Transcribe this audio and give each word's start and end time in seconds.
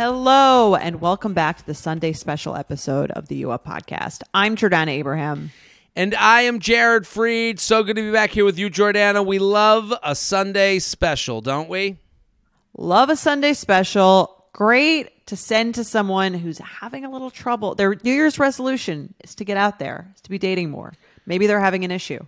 Hello, 0.00 0.76
and 0.76 1.00
welcome 1.02 1.34
back 1.34 1.58
to 1.58 1.66
the 1.66 1.74
Sunday 1.74 2.14
special 2.14 2.56
episode 2.56 3.10
of 3.10 3.28
the 3.28 3.36
U 3.36 3.50
Up 3.50 3.66
podcast. 3.66 4.22
I'm 4.32 4.56
Jordana 4.56 4.88
Abraham. 4.88 5.50
And 5.94 6.14
I 6.14 6.40
am 6.40 6.58
Jared 6.58 7.02
Freid. 7.02 7.58
So 7.58 7.82
good 7.82 7.96
to 7.96 8.02
be 8.02 8.10
back 8.10 8.30
here 8.30 8.46
with 8.46 8.58
you, 8.58 8.70
Jordana. 8.70 9.26
We 9.26 9.38
love 9.38 9.92
a 10.02 10.14
Sunday 10.14 10.78
special, 10.78 11.42
don't 11.42 11.68
we? 11.68 11.98
Love 12.78 13.10
a 13.10 13.16
Sunday 13.16 13.52
special. 13.52 14.46
Great 14.54 15.26
to 15.26 15.36
send 15.36 15.74
to 15.74 15.84
someone 15.84 16.32
who's 16.32 16.58
having 16.58 17.04
a 17.04 17.10
little 17.10 17.30
trouble. 17.30 17.74
Their 17.74 17.94
New 18.02 18.14
Year's 18.14 18.38
resolution 18.38 19.12
is 19.22 19.34
to 19.34 19.44
get 19.44 19.58
out 19.58 19.78
there, 19.78 20.10
is 20.14 20.22
to 20.22 20.30
be 20.30 20.38
dating 20.38 20.70
more. 20.70 20.94
Maybe 21.26 21.46
they're 21.46 21.60
having 21.60 21.84
an 21.84 21.90
issue. 21.90 22.24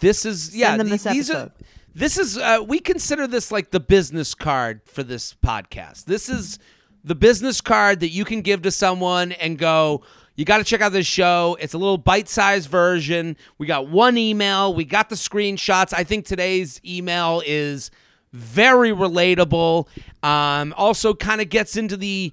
This 0.00 0.26
is 0.26 0.56
yeah. 0.56 0.76
these 0.76 1.06
episode. 1.06 1.36
are 1.36 1.52
this 1.94 2.18
is 2.18 2.38
uh, 2.38 2.64
we 2.66 2.78
consider 2.78 3.26
this 3.26 3.52
like 3.52 3.70
the 3.70 3.80
business 3.80 4.34
card 4.34 4.80
for 4.84 5.02
this 5.02 5.34
podcast. 5.34 6.04
This 6.04 6.28
is 6.28 6.58
the 7.04 7.14
business 7.14 7.60
card 7.60 8.00
that 8.00 8.08
you 8.08 8.24
can 8.24 8.40
give 8.40 8.62
to 8.62 8.70
someone 8.70 9.32
and 9.32 9.58
go. 9.58 10.02
You 10.34 10.46
got 10.46 10.58
to 10.58 10.64
check 10.64 10.80
out 10.80 10.92
this 10.92 11.06
show. 11.06 11.58
It's 11.60 11.74
a 11.74 11.78
little 11.78 11.98
bite-sized 11.98 12.68
version. 12.70 13.36
We 13.58 13.66
got 13.66 13.88
one 13.88 14.16
email. 14.16 14.72
We 14.72 14.84
got 14.84 15.10
the 15.10 15.14
screenshots. 15.14 15.92
I 15.92 16.04
think 16.04 16.24
today's 16.24 16.80
email 16.86 17.42
is 17.44 17.90
very 18.32 18.90
relatable. 18.92 19.88
Um, 20.22 20.72
also, 20.76 21.12
kind 21.12 21.42
of 21.42 21.50
gets 21.50 21.76
into 21.76 21.98
the, 21.98 22.32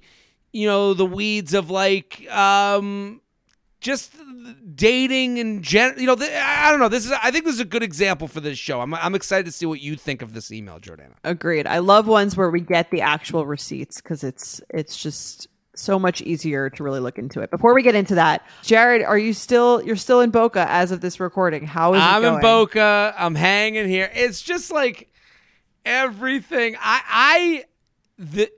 you 0.52 0.66
know, 0.66 0.94
the 0.94 1.04
weeds 1.04 1.52
of 1.52 1.70
like, 1.70 2.26
um, 2.30 3.20
just 3.82 4.14
dating 4.74 5.38
and 5.38 5.62
gen. 5.62 5.94
You 5.98 6.06
know, 6.06 6.16
th- 6.16 6.30
I 6.32 6.70
don't 6.70 6.80
know. 6.80 6.88
This 6.88 7.06
is. 7.06 7.12
I 7.12 7.30
think 7.30 7.44
this 7.44 7.54
is 7.54 7.60
a 7.60 7.64
good 7.64 7.82
example 7.82 8.28
for 8.28 8.40
this 8.40 8.58
show. 8.58 8.80
I'm. 8.80 8.94
I'm 8.94 9.14
excited 9.14 9.46
to 9.46 9.52
see 9.52 9.66
what 9.66 9.80
you 9.80 9.96
think 9.96 10.22
of 10.22 10.32
this 10.32 10.50
email, 10.52 10.78
Jordana. 10.78 11.14
Agreed. 11.24 11.66
I 11.66 11.78
love 11.78 12.06
ones 12.06 12.36
where 12.36 12.50
we 12.50 12.60
get 12.60 12.90
the 12.90 13.00
actual 13.00 13.46
receipts 13.46 14.00
because 14.00 14.24
it's 14.24 14.60
it's 14.70 14.96
just 14.96 15.48
so 15.74 15.98
much 15.98 16.20
easier 16.22 16.70
to 16.70 16.82
really 16.82 17.00
look 17.00 17.18
into 17.18 17.40
it. 17.40 17.50
Before 17.50 17.74
we 17.74 17.82
get 17.82 17.94
into 17.94 18.14
that, 18.16 18.46
Jared, 18.62 19.02
are 19.02 19.18
you 19.18 19.32
still 19.32 19.82
you're 19.82 19.96
still 19.96 20.20
in 20.20 20.30
Boca 20.30 20.66
as 20.68 20.90
of 20.90 21.00
this 21.00 21.20
recording? 21.20 21.66
How 21.66 21.94
is 21.94 22.00
it 22.00 22.04
I'm 22.04 22.24
in 22.24 22.40
Boca. 22.40 23.14
I'm 23.16 23.34
hanging 23.34 23.88
here. 23.88 24.10
It's 24.14 24.42
just 24.42 24.70
like 24.70 25.12
everything. 25.84 26.76
I. 26.78 27.02
I. 27.08 27.64
The. 28.18 28.50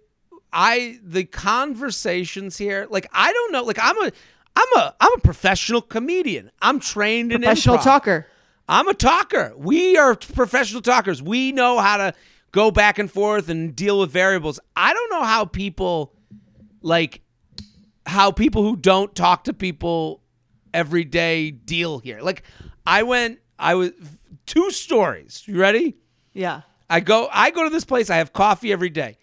I. 0.53 0.98
The 1.03 1.25
conversations 1.25 2.56
here. 2.58 2.86
Like 2.91 3.08
I 3.12 3.33
don't 3.33 3.53
know. 3.53 3.62
Like 3.62 3.78
I'm 3.80 3.97
a. 4.06 4.12
I'm 4.56 4.69
a. 4.77 4.95
I'm 5.00 5.12
a 5.14 5.20
professional 5.20 5.81
comedian. 5.83 6.50
I'm 6.61 6.78
trained 6.81 7.33
in 7.33 7.41
Professional 7.42 7.78
improv. 7.78 7.84
talker. 7.84 8.27
I'm 8.69 8.89
a 8.89 8.94
talker. 8.94 9.53
We 9.56 9.97
are 9.97 10.14
professional 10.14 10.83
talkers. 10.83 11.20
We 11.22 11.53
know 11.53 11.78
how 11.78 11.97
to 11.97 12.14
go 12.53 12.70
back 12.70 12.98
and 12.98 13.11
forth 13.11 13.48
and 13.48 13.75
deal 13.75 13.98
with 13.98 14.11
variables. 14.11 14.61
I 14.77 14.92
don't 14.92 15.11
know 15.11 15.25
how 15.25 15.44
people 15.44 16.14
like 16.81 17.22
how 18.06 18.31
people 18.31 18.62
who 18.62 18.77
don't 18.77 19.14
talk 19.14 19.44
to 19.44 19.53
people 19.53 20.22
every 20.75 21.04
day 21.04 21.50
deal 21.50 21.98
here. 21.98 22.21
Like 22.21 22.43
I 22.87 23.03
went 23.03 23.41
I 23.59 23.75
was 23.75 23.91
two 24.47 24.71
stories. 24.71 25.43
You 25.47 25.59
ready? 25.59 25.97
Yeah. 26.32 26.62
I 26.91 27.00
go 27.00 27.28
I 27.32 27.50
go 27.50 27.65
to 27.65 27.71
this 27.71 27.84
place. 27.84 28.10
I 28.10 28.16
have 28.16 28.32
coffee 28.32 28.72
every 28.72 28.91
day. 28.91 29.16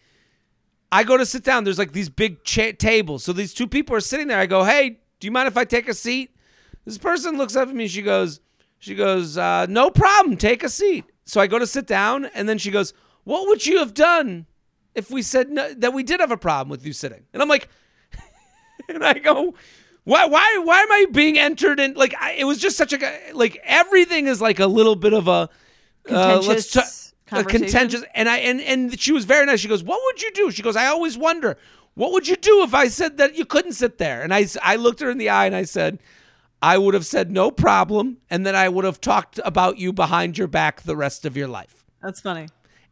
I 0.92 1.04
go 1.04 1.18
to 1.18 1.26
sit 1.26 1.44
down. 1.44 1.64
There's 1.66 1.78
like 1.78 1.92
these 1.94 2.10
big 2.10 2.44
cha- 2.44 2.72
tables. 2.78 3.24
So 3.24 3.32
these 3.32 3.54
two 3.54 3.68
people 3.68 3.96
are 3.96 4.00
sitting 4.00 4.28
there. 4.28 4.40
I 4.40 4.48
go, 4.48 4.64
"Hey, 4.64 5.00
do 5.20 5.28
you 5.28 5.32
mind 5.32 5.48
if 5.48 5.58
I 5.58 5.66
take 5.66 5.88
a 5.88 5.94
seat?" 5.94 6.36
This 6.86 6.98
person 6.98 7.38
looks 7.38 7.56
up 7.56 7.70
at 7.70 7.76
me. 7.76 7.88
She 7.88 8.02
goes, 8.02 8.40
"She 8.80 8.96
goes, 8.96 9.38
uh, 9.38 9.66
no 9.70 9.90
problem. 9.90 10.38
Take 10.38 10.64
a 10.64 10.70
seat." 10.70 11.06
So 11.26 11.40
I 11.40 11.48
go 11.48 11.60
to 11.60 11.68
sit 11.68 11.86
down, 11.86 12.26
and 12.26 12.50
then 12.50 12.58
she 12.58 12.72
goes, 12.72 12.94
"What 13.24 13.48
would 13.48 13.66
you 13.66 13.80
have 13.80 13.94
done 13.94 14.48
if 14.96 15.12
we 15.12 15.22
said 15.22 15.50
no, 15.50 15.74
that 15.76 15.94
we 15.94 16.04
did 16.04 16.20
have 16.20 16.32
a 16.32 16.38
problem 16.38 16.70
with 16.70 16.86
you 16.86 16.94
sitting?" 16.94 17.26
And 17.34 17.42
I'm 17.42 17.50
like, 17.50 17.70
and 18.90 19.04
I 19.04 19.14
go, 19.20 19.54
"Why? 20.06 20.26
Why? 20.26 20.62
Why 20.64 20.82
am 20.82 20.92
I 20.92 21.06
being 21.12 21.38
entered 21.38 21.80
in?" 21.80 21.94
Like 21.94 22.16
I, 22.20 22.32
it 22.34 22.46
was 22.46 22.58
just 22.58 22.78
such 22.78 22.94
a 22.94 23.32
like 23.34 23.60
everything 23.64 24.28
is 24.28 24.42
like 24.42 24.60
a 24.60 24.68
little 24.68 24.96
bit 24.96 25.14
of 25.14 25.28
a 25.28 25.50
uh, 26.10 26.42
let's 26.46 26.72
Contentious 26.72 27.14
ta- 27.28 27.44
contentious 27.44 28.04
and 28.16 28.28
I 28.28 28.38
and 28.38 28.60
and 28.62 29.00
she 29.00 29.12
was 29.12 29.26
very 29.26 29.46
nice. 29.46 29.60
She 29.60 29.68
goes, 29.68 29.84
"What 29.84 30.00
would 30.04 30.22
you 30.22 30.32
do?" 30.32 30.52
She 30.52 30.64
goes, 30.64 30.76
"I 30.76 30.88
always 30.88 31.18
wonder, 31.18 31.58
what 31.96 32.12
would 32.12 32.28
you 32.28 32.36
do 32.36 32.64
if 32.64 32.74
I 32.74 32.88
said 32.88 33.18
that 33.18 33.36
you 33.36 33.46
couldn't 33.46 33.74
sit 33.74 33.98
there?" 33.98 34.22
And 34.22 34.34
I, 34.34 34.48
I 34.62 34.76
looked 34.76 35.00
her 35.00 35.10
in 35.10 35.18
the 35.18 35.30
eye 35.30 35.46
and 35.46 35.56
I 35.56 35.64
said, 35.64 36.00
"I 36.62 36.78
would 36.78 36.94
have 36.94 37.06
said 37.06 37.32
no 37.32 37.52
problem, 37.52 38.18
and 38.30 38.46
then 38.46 38.56
I 38.56 38.70
would 38.70 38.86
have 38.86 39.02
talked 39.02 39.40
about 39.44 39.78
you 39.78 39.94
behind 39.94 40.38
your 40.38 40.48
back 40.48 40.82
the 40.82 40.96
rest 40.96 41.26
of 41.26 41.36
your 41.36 41.48
life." 41.48 41.84
That's 42.02 42.22
funny. 42.22 42.48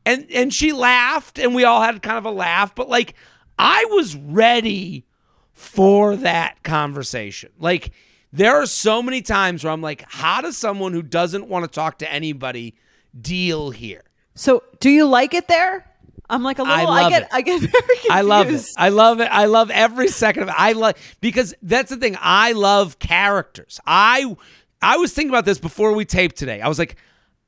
And 0.05 0.27
and 0.31 0.53
she 0.53 0.71
laughed 0.71 1.37
and 1.37 1.53
we 1.53 1.63
all 1.63 1.81
had 1.81 2.01
kind 2.01 2.17
of 2.17 2.25
a 2.25 2.31
laugh, 2.31 2.75
but 2.75 2.89
like 2.89 3.15
I 3.59 3.85
was 3.89 4.15
ready 4.15 5.05
for 5.53 6.15
that 6.17 6.63
conversation. 6.63 7.51
Like 7.59 7.91
there 8.31 8.55
are 8.55 8.65
so 8.65 9.01
many 9.01 9.21
times 9.21 9.63
where 9.63 9.73
I'm 9.73 9.81
like, 9.81 10.05
how 10.07 10.41
does 10.41 10.57
someone 10.57 10.93
who 10.93 11.01
doesn't 11.01 11.47
want 11.47 11.65
to 11.65 11.71
talk 11.71 11.99
to 11.99 12.11
anybody 12.11 12.75
deal 13.19 13.71
here? 13.71 14.03
So, 14.35 14.63
do 14.79 14.89
you 14.89 15.05
like 15.05 15.33
it 15.33 15.47
there? 15.47 15.89
I'm 16.29 16.43
like 16.43 16.59
a 16.59 16.63
little. 16.63 16.75
I, 16.75 16.83
love 16.83 17.09
get. 17.11 17.23
it. 17.23 17.27
I 17.31 17.41
get 17.41 17.59
very 17.61 17.71
confused. 17.71 18.11
I 18.11 18.21
love 18.21 18.49
it. 18.49 18.65
I 18.77 18.89
love 18.89 19.19
it. 19.21 19.29
I 19.31 19.45
love 19.45 19.71
every 19.71 20.09
second 20.09 20.43
of 20.43 20.49
it. 20.49 20.55
I 20.57 20.73
love 20.73 20.95
because 21.21 21.53
that's 21.61 21.89
the 21.89 21.97
thing. 21.97 22.17
I 22.19 22.51
love 22.51 22.99
characters. 22.99 23.79
I 23.85 24.35
I 24.81 24.97
was 24.97 25.13
thinking 25.13 25.29
about 25.29 25.45
this 25.45 25.59
before 25.59 25.93
we 25.93 26.05
taped 26.05 26.35
today. 26.35 26.61
I 26.61 26.67
was 26.67 26.79
like, 26.79 26.97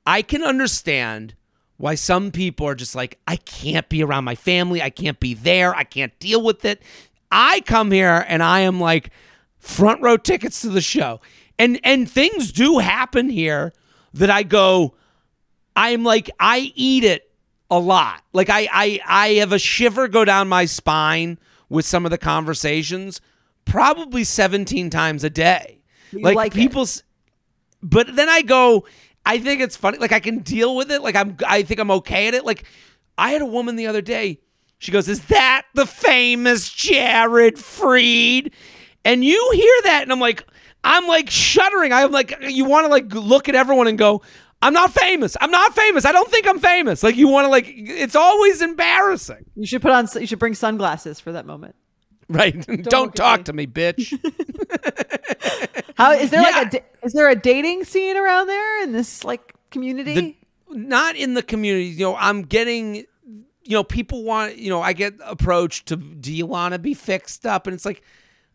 I 0.06 0.22
can 0.22 0.44
understand 0.44 1.36
why 1.78 1.96
some 1.96 2.32
people 2.32 2.68
are 2.68 2.76
just 2.76 2.96
like, 2.96 3.20
I 3.28 3.38
can't 3.38 3.88
be 3.90 4.04
around 4.04 4.24
my 4.24 4.36
family. 4.36 4.82
I 4.82 4.90
can't 4.90 5.20
be 5.20 5.34
there. 5.34 5.74
I 5.76 5.84
can't 5.84 6.18
deal 6.20 6.42
with 6.42 6.66
it. 6.66 6.82
I 7.32 7.62
come 7.62 7.92
here 7.92 8.26
and 8.28 8.42
I 8.42 8.62
am 8.62 8.80
like 8.80 9.12
front 9.60 10.02
row 10.02 10.18
tickets 10.18 10.62
to 10.62 10.70
the 10.70 10.82
show. 10.82 11.22
And 11.58 11.80
and 11.84 12.10
things 12.10 12.52
do 12.52 12.80
happen 12.80 13.30
here 13.30 13.74
that 14.14 14.30
I 14.30 14.44
go, 14.44 14.96
I'm 15.76 16.04
like 16.04 16.30
I 16.40 16.72
eat 16.76 17.04
it 17.04 17.29
a 17.70 17.80
lot. 17.80 18.24
Like 18.34 18.50
I 18.50 18.68
I 18.72 19.00
I 19.06 19.28
have 19.36 19.52
a 19.52 19.60
shiver 19.60 20.08
go 20.08 20.26
down 20.26 20.48
my 20.48 20.66
spine 20.66 21.38
with 21.70 21.86
some 21.86 22.06
of 22.06 22.12
the 22.12 22.18
conversations 22.18 23.22
probably 23.66 24.24
17 24.24 24.90
times 24.90 25.24
a 25.24 25.30
day. 25.30 25.82
Like, 26.12 26.36
like 26.36 26.52
it. 26.54 26.58
people's 26.58 27.04
but 27.82 28.16
then 28.16 28.30
I 28.30 28.42
go 28.42 28.86
I 29.26 29.38
think 29.40 29.62
it's 29.62 29.76
funny 29.76 30.00
like 30.00 30.12
I 30.12 30.20
can 30.20 30.40
deal 30.40 30.76
with 30.76 30.92
it. 30.92 31.02
Like 31.02 31.16
I'm 31.16 31.38
I 31.48 31.64
think 31.64 31.80
I'm 31.80 31.92
okay 31.92 32.28
at 32.28 32.34
it. 32.34 32.46
Like 32.46 32.64
I 33.18 33.32
had 33.32 33.42
a 33.42 33.46
woman 33.46 33.76
the 33.76 33.88
other 33.88 34.02
day. 34.02 34.40
She 34.80 34.92
goes, 34.94 35.10
"Is 35.10 35.26
that 35.26 35.66
the 35.76 35.86
famous 35.86 36.72
Jared 36.72 37.56
Freid?" 37.56 38.54
And 39.04 39.24
you 39.24 39.52
hear 39.54 39.74
that 39.84 40.04
and 40.04 40.12
I'm 40.12 40.20
like 40.20 40.46
I'm 40.84 41.08
like 41.08 41.30
shuddering. 41.30 41.94
I'm 41.94 42.12
like 42.12 42.34
you 42.42 42.66
want 42.66 42.86
to 42.86 42.90
like 42.90 43.14
look 43.14 43.50
at 43.50 43.56
everyone 43.56 43.88
and 43.88 43.98
go, 43.98 44.22
I'm 44.62 44.74
not 44.74 44.92
famous. 44.92 45.38
I'm 45.40 45.52
not 45.52 45.74
famous. 45.74 46.06
I 46.06 46.12
don't 46.12 46.30
think 46.30 46.48
I'm 46.48 46.60
famous. 46.60 47.02
Like 47.04 47.16
you 47.16 47.28
want 47.28 47.46
to 47.46 47.50
like 47.50 47.66
it's 47.68 48.16
always 48.16 48.62
embarrassing. 48.62 49.46
You 49.56 49.66
should 49.66 49.82
put 49.82 49.92
on. 49.92 50.08
You 50.20 50.28
should 50.28 50.40
bring 50.40 50.54
sunglasses 50.54 51.20
for 51.20 51.32
that 51.32 51.46
moment. 51.46 51.76
Right. 52.28 52.54
Don't, 52.84 53.10
at 53.10 53.16
talk 53.16 53.46
to 53.46 53.54
me, 53.54 53.68
bitch. 53.68 54.12
How 55.96 56.12
is 56.14 56.30
there 56.30 56.42
Yeah. 56.42 56.50
like 56.50 56.74
a 56.74 57.06
is 57.06 57.14
there 57.14 57.30
a 57.30 57.36
dating 57.36 57.86
scene 57.86 58.18
around 58.18 58.48
there 58.48 58.84
in 58.84 58.92
this 58.92 59.24
like 59.24 59.54
community? 59.72 60.14
the, 60.14 60.36
not 60.76 61.16
in 61.16 61.34
the 61.34 61.44
community. 61.44 61.86
You 61.88 62.06
know, 62.06 62.16
I'm 62.16 62.44
getting, 62.44 62.96
you 62.96 63.06
know, 63.70 63.84
people 63.84 64.24
want, 64.24 64.58
you 64.58 64.70
know, 64.70 64.82
I 64.82 64.94
get 64.94 65.14
approached 65.26 65.88
to, 65.88 65.96
do 65.96 66.32
you 66.34 66.46
want 66.46 66.74
to 66.74 66.80
be 66.80 66.94
fixed 66.94 67.46
up? 67.46 67.66
And 67.66 67.74
it's 67.74 67.86
like, 67.86 68.04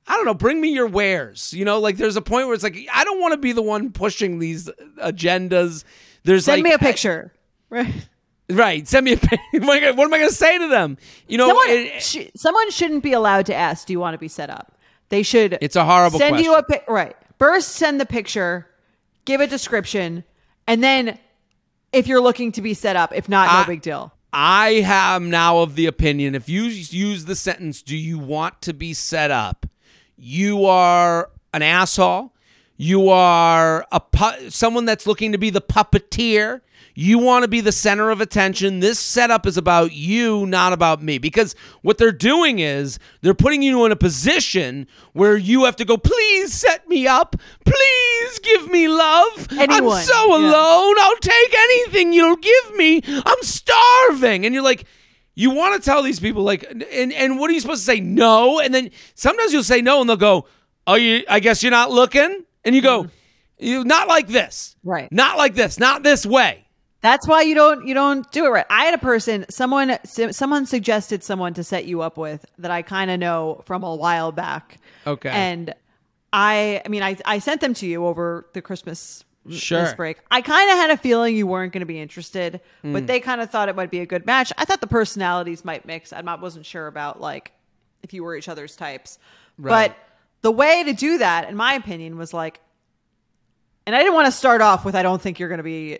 I 0.06 0.16
don't 0.16 0.26
know, 0.26 0.34
bring 0.34 0.60
me 0.60 0.68
your 0.72 0.86
wares. 0.86 1.52
You 1.54 1.64
know, 1.64 1.80
like 1.80 1.96
there's 1.96 2.16
a 2.16 2.22
point 2.22 2.46
where 2.46 2.54
it's 2.54 2.62
like, 2.62 2.76
I 2.92 3.04
don't 3.04 3.20
want 3.20 3.32
to 3.32 3.38
be 3.38 3.52
the 3.52 3.62
one 3.62 3.90
pushing 3.90 4.38
these 4.38 4.68
agendas. 5.02 5.84
There's 6.24 6.44
Send 6.44 6.58
like, 6.62 6.64
me 6.70 6.72
a 6.74 6.78
picture. 6.78 7.32
Right. 7.70 7.92
right. 8.50 8.86
Send 8.86 9.04
me 9.04 9.12
a 9.14 9.16
pic- 9.16 9.40
what 9.52 9.62
am 9.62 9.70
I 9.70 9.80
gonna- 9.80 9.94
what 9.94 10.04
am 10.04 10.14
I 10.14 10.18
going 10.18 10.28
to 10.30 10.34
say 10.34 10.58
to 10.58 10.68
them? 10.68 10.98
You 11.28 11.38
know, 11.38 11.48
Someone, 11.48 11.66
it- 11.68 12.02
sh- 12.02 12.30
someone 12.36 12.70
shouldn't 12.70 13.02
be 13.02 13.12
allowed 13.12 13.46
to 13.46 13.54
ask, 13.54 13.86
"Do 13.86 13.92
you 13.92 14.00
want 14.00 14.14
to 14.14 14.18
be 14.18 14.28
set 14.28 14.50
up?" 14.50 14.78
They 15.08 15.22
should. 15.22 15.58
It's 15.60 15.76
a 15.76 15.84
horrible 15.84 16.18
Send 16.18 16.40
you 16.40 16.54
a 16.54 16.62
question. 16.62 16.80
pic. 16.86 16.88
Right. 16.88 17.16
First, 17.38 17.70
send 17.72 18.00
the 18.00 18.06
picture, 18.06 18.66
give 19.24 19.40
a 19.40 19.46
description, 19.46 20.24
and 20.66 20.82
then, 20.82 21.18
if 21.92 22.06
you're 22.06 22.20
looking 22.22 22.52
to 22.52 22.62
be 22.62 22.74
set 22.74 22.96
up, 22.96 23.12
if 23.14 23.28
not, 23.28 23.46
no 23.52 23.58
I- 23.60 23.64
big 23.66 23.82
deal. 23.82 24.12
I 24.36 24.82
am 24.84 25.30
now 25.30 25.58
of 25.58 25.76
the 25.76 25.86
opinion 25.86 26.34
if 26.34 26.48
you 26.48 26.64
use 26.64 27.24
the 27.26 27.36
sentence, 27.36 27.82
do 27.82 27.96
you 27.96 28.18
want 28.18 28.60
to 28.62 28.74
be 28.74 28.92
set 28.92 29.30
up? 29.30 29.64
You 30.16 30.66
are 30.66 31.30
an 31.52 31.62
asshole. 31.62 32.32
You 32.76 33.08
are 33.08 33.86
a 33.92 34.00
pu- 34.00 34.50
someone 34.50 34.84
that's 34.84 35.06
looking 35.06 35.32
to 35.32 35.38
be 35.38 35.50
the 35.50 35.60
puppeteer. 35.60 36.60
You 36.96 37.18
want 37.18 37.42
to 37.42 37.48
be 37.48 37.60
the 37.60 37.72
center 37.72 38.10
of 38.10 38.20
attention. 38.20 38.78
This 38.78 39.00
setup 39.00 39.46
is 39.46 39.56
about 39.56 39.92
you, 39.92 40.46
not 40.46 40.72
about 40.72 41.02
me. 41.02 41.18
Because 41.18 41.56
what 41.82 41.98
they're 41.98 42.12
doing 42.12 42.60
is 42.60 43.00
they're 43.20 43.34
putting 43.34 43.62
you 43.62 43.84
in 43.84 43.90
a 43.90 43.96
position 43.96 44.86
where 45.12 45.36
you 45.36 45.64
have 45.64 45.74
to 45.76 45.84
go, 45.84 45.96
please 45.96 46.52
set 46.52 46.88
me 46.88 47.06
up. 47.06 47.34
Please 47.64 48.38
give 48.40 48.70
me 48.70 48.86
love. 48.86 49.48
Anyone, 49.52 49.98
I'm 49.98 50.04
so 50.04 50.36
yeah. 50.36 50.50
alone. 50.50 50.94
I'll 51.00 51.16
take 51.16 51.54
anything 51.56 52.12
you'll 52.12 52.36
give 52.36 52.76
me. 52.76 53.02
I'm 53.06 53.42
starving. 53.42 54.46
And 54.46 54.54
you're 54.54 54.62
like, 54.62 54.86
you 55.34 55.50
want 55.50 55.80
to 55.80 55.84
tell 55.84 56.02
these 56.02 56.20
people, 56.20 56.42
like, 56.42 56.64
and, 56.70 57.12
and 57.12 57.38
what 57.38 57.50
are 57.50 57.52
you 57.52 57.60
supposed 57.60 57.80
to 57.80 57.86
say? 57.86 58.00
No. 58.00 58.60
And 58.60 58.72
then 58.72 58.90
sometimes 59.14 59.52
you'll 59.52 59.64
say 59.64 59.82
no, 59.82 60.00
and 60.00 60.08
they'll 60.08 60.16
go, 60.16 60.46
oh, 60.86 60.94
you, 60.94 61.24
I 61.28 61.40
guess 61.40 61.62
you're 61.62 61.70
not 61.72 61.90
looking. 61.90 62.44
And 62.64 62.74
you 62.74 62.82
go, 62.82 63.04
mm-hmm. 63.04 63.64
you 63.64 63.84
not 63.84 64.08
like 64.08 64.28
this. 64.28 64.76
Right. 64.84 65.10
Not 65.10 65.36
like 65.36 65.54
this. 65.54 65.78
Not 65.78 66.02
this 66.02 66.24
way. 66.24 66.64
That's 67.04 67.28
why 67.28 67.42
you 67.42 67.54
don't 67.54 67.86
you 67.86 67.92
don't 67.92 68.32
do 68.32 68.46
it 68.46 68.48
right. 68.48 68.64
I 68.70 68.86
had 68.86 68.94
a 68.94 68.98
person, 68.98 69.44
someone 69.50 69.98
someone 70.04 70.64
suggested 70.64 71.22
someone 71.22 71.52
to 71.52 71.62
set 71.62 71.84
you 71.84 72.00
up 72.00 72.16
with 72.16 72.46
that 72.56 72.70
I 72.70 72.80
kind 72.80 73.10
of 73.10 73.20
know 73.20 73.60
from 73.66 73.84
a 73.84 73.94
while 73.94 74.32
back. 74.32 74.78
Okay. 75.06 75.28
And 75.28 75.74
I 76.32 76.80
I 76.82 76.88
mean 76.88 77.02
I 77.02 77.18
I 77.26 77.40
sent 77.40 77.60
them 77.60 77.74
to 77.74 77.86
you 77.86 78.06
over 78.06 78.48
the 78.54 78.62
Christmas 78.62 79.22
Sure. 79.50 79.82
this 79.82 79.94
break. 79.94 80.18
I 80.30 80.40
kind 80.40 80.70
of 80.70 80.76
had 80.78 80.90
a 80.90 80.96
feeling 80.96 81.36
you 81.36 81.46
weren't 81.46 81.72
going 81.72 81.80
to 81.80 81.86
be 81.86 82.00
interested, 82.00 82.60
Hmm. 82.82 82.92
but 82.94 83.06
they 83.06 83.20
kind 83.20 83.40
of 83.40 83.50
thought 83.50 83.68
it 83.68 83.76
might 83.76 83.90
be 83.90 84.00
a 84.00 84.06
good 84.06 84.24
match. 84.24 84.52
I 84.56 84.64
thought 84.64 84.80
the 84.80 84.86
personalities 84.86 85.64
might 85.64 85.84
mix. 85.84 86.12
I 86.12 86.20
wasn't 86.36 86.64
sure 86.66 86.86
about 86.86 87.20
like 87.20 87.52
if 88.02 88.12
you 88.14 88.24
were 88.24 88.34
each 88.36 88.48
other's 88.48 88.74
types. 88.76 89.18
Right. 89.58 89.88
But 89.88 89.96
the 90.42 90.50
way 90.50 90.84
to 90.84 90.92
do 90.92 91.18
that 91.18 91.48
in 91.48 91.56
my 91.56 91.74
opinion 91.74 92.16
was 92.16 92.32
like 92.34 92.60
and 93.86 93.94
I 93.94 93.98
didn't 93.98 94.14
want 94.14 94.26
to 94.26 94.32
start 94.32 94.62
off 94.62 94.84
with 94.84 94.94
I 94.94 95.02
don't 95.02 95.20
think 95.20 95.38
you're 95.38 95.48
going 95.50 95.58
to 95.58 95.62
be 95.64 95.98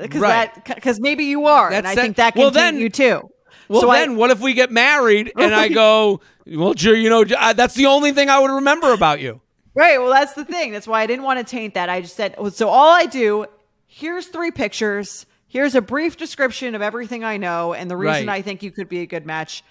because 0.00 0.20
Right. 0.20 0.52
that 0.66 0.74
because 0.76 1.00
maybe 1.00 1.24
you 1.24 1.46
are, 1.46 1.70
and 1.72 1.86
I 1.86 1.94
that- 1.94 2.00
think 2.00 2.16
that 2.16 2.34
can 2.34 2.40
well, 2.42 2.50
then- 2.50 2.78
you 2.78 2.88
too. 2.88 3.30
Well, 3.68 3.80
so 3.80 3.90
then 3.92 4.10
I, 4.10 4.14
what 4.14 4.30
if 4.30 4.40
we 4.40 4.52
get 4.52 4.70
married 4.70 5.32
and 5.36 5.54
I 5.54 5.68
go, 5.82 6.20
well, 6.46 6.74
you 6.76 7.08
know, 7.08 7.24
that's 7.24 7.74
the 7.74 7.86
only 7.86 8.12
thing 8.12 8.28
I 8.28 8.38
would 8.38 8.50
remember 8.50 8.92
about 8.92 9.20
you. 9.20 9.40
Right. 9.74 9.98
Well, 9.98 10.10
that's 10.10 10.34
the 10.34 10.44
thing. 10.44 10.72
That's 10.72 10.86
why 10.86 11.02
I 11.02 11.06
didn't 11.06 11.24
want 11.24 11.38
to 11.38 11.44
taint 11.44 11.74
that. 11.74 11.88
I 11.88 12.00
just 12.00 12.16
said 12.16 12.34
oh, 12.38 12.48
so. 12.48 12.68
All 12.68 12.90
I 12.90 13.06
do 13.06 13.46
here's 13.94 14.26
three 14.26 14.50
pictures. 14.50 15.24
Here's 15.46 15.76
a 15.76 15.80
brief 15.80 16.16
description 16.16 16.74
of 16.74 16.82
everything 16.82 17.22
I 17.22 17.36
know 17.36 17.74
and 17.74 17.88
the 17.88 17.96
reason 17.96 18.26
Right. 18.26 18.38
I 18.38 18.42
think 18.42 18.62
you 18.62 18.72
could 18.72 18.88
be 18.88 19.00
a 19.00 19.06
good 19.06 19.24
match. 19.24 19.62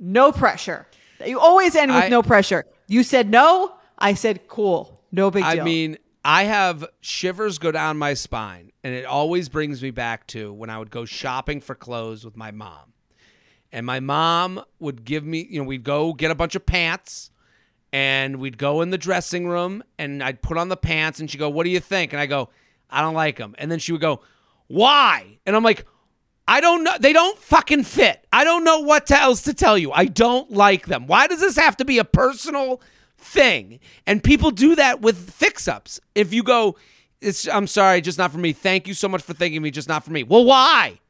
No 0.00 0.32
pressure. 0.32 0.86
You 1.24 1.38
always 1.38 1.76
end 1.76 1.94
with 1.94 2.04
I- 2.04 2.08
no 2.08 2.22
pressure. 2.22 2.64
You 2.88 3.04
said 3.04 3.30
no. 3.30 3.74
I 3.98 4.14
said 4.14 4.48
cool. 4.48 5.00
No 5.12 5.30
big 5.30 5.44
deal. 5.44 5.60
I 5.60 5.64
mean, 5.64 5.96
I 6.24 6.44
have 6.44 6.84
shivers 7.00 7.58
go 7.58 7.70
down 7.70 7.96
my 7.96 8.14
spine, 8.14 8.72
and 8.82 8.94
it 8.94 9.06
always 9.06 9.48
brings 9.48 9.80
me 9.80 9.92
back 9.92 10.26
to 10.28 10.52
when 10.52 10.68
I 10.68 10.78
would 10.78 10.90
go 10.90 11.04
shopping 11.04 11.60
for 11.60 11.74
clothes 11.74 12.24
with 12.24 12.36
my 12.36 12.50
mom. 12.50 12.92
And 13.72 13.86
my 13.86 14.00
mom 14.00 14.62
would 14.80 15.04
give 15.04 15.24
me, 15.24 15.46
you 15.48 15.60
know, 15.60 15.66
we'd 15.66 15.84
go 15.84 16.12
get 16.12 16.32
a 16.32 16.34
bunch 16.34 16.56
of 16.56 16.66
pants 16.66 17.30
and 17.92 18.36
we'd 18.36 18.58
go 18.58 18.80
in 18.82 18.90
the 18.90 18.98
dressing 18.98 19.46
room 19.48 19.82
and 19.98 20.22
I'd 20.22 20.42
put 20.42 20.58
on 20.58 20.68
the 20.68 20.76
pants 20.76 21.20
and 21.20 21.30
she'd 21.30 21.38
go, 21.38 21.48
What 21.48 21.64
do 21.64 21.70
you 21.70 21.80
think? 21.80 22.12
And 22.12 22.20
I 22.20 22.26
go, 22.26 22.50
I 22.90 23.00
don't 23.00 23.14
like 23.14 23.36
them. 23.36 23.54
And 23.58 23.70
then 23.70 23.78
she 23.78 23.92
would 23.92 24.00
go, 24.00 24.20
Why? 24.66 25.38
And 25.46 25.54
I'm 25.56 25.62
like, 25.64 25.86
I 26.48 26.60
don't 26.60 26.84
know. 26.84 26.94
They 27.00 27.12
don't 27.12 27.38
fucking 27.38 27.84
fit. 27.84 28.24
I 28.32 28.44
don't 28.44 28.62
know 28.64 28.80
what 28.80 29.06
to- 29.06 29.18
else 29.20 29.42
to 29.42 29.54
tell 29.54 29.76
you. 29.76 29.90
I 29.92 30.04
don't 30.04 30.50
like 30.52 30.86
them. 30.86 31.06
Why 31.06 31.26
does 31.26 31.40
this 31.40 31.56
have 31.56 31.76
to 31.78 31.84
be 31.84 31.98
a 31.98 32.04
personal 32.04 32.80
thing? 33.18 33.80
And 34.06 34.22
people 34.22 34.50
do 34.52 34.76
that 34.76 35.00
with 35.00 35.30
fix 35.30 35.66
ups. 35.66 35.98
If 36.14 36.32
you 36.32 36.42
go, 36.44 36.76
it's, 37.20 37.48
I'm 37.48 37.66
sorry, 37.66 38.00
just 38.00 38.18
not 38.18 38.30
for 38.30 38.38
me. 38.38 38.52
Thank 38.52 38.86
you 38.86 38.94
so 38.94 39.08
much 39.08 39.22
for 39.22 39.34
thanking 39.34 39.60
me, 39.62 39.70
just 39.72 39.88
not 39.88 40.04
for 40.04 40.12
me. 40.12 40.22
Well, 40.22 40.44
why? 40.44 41.00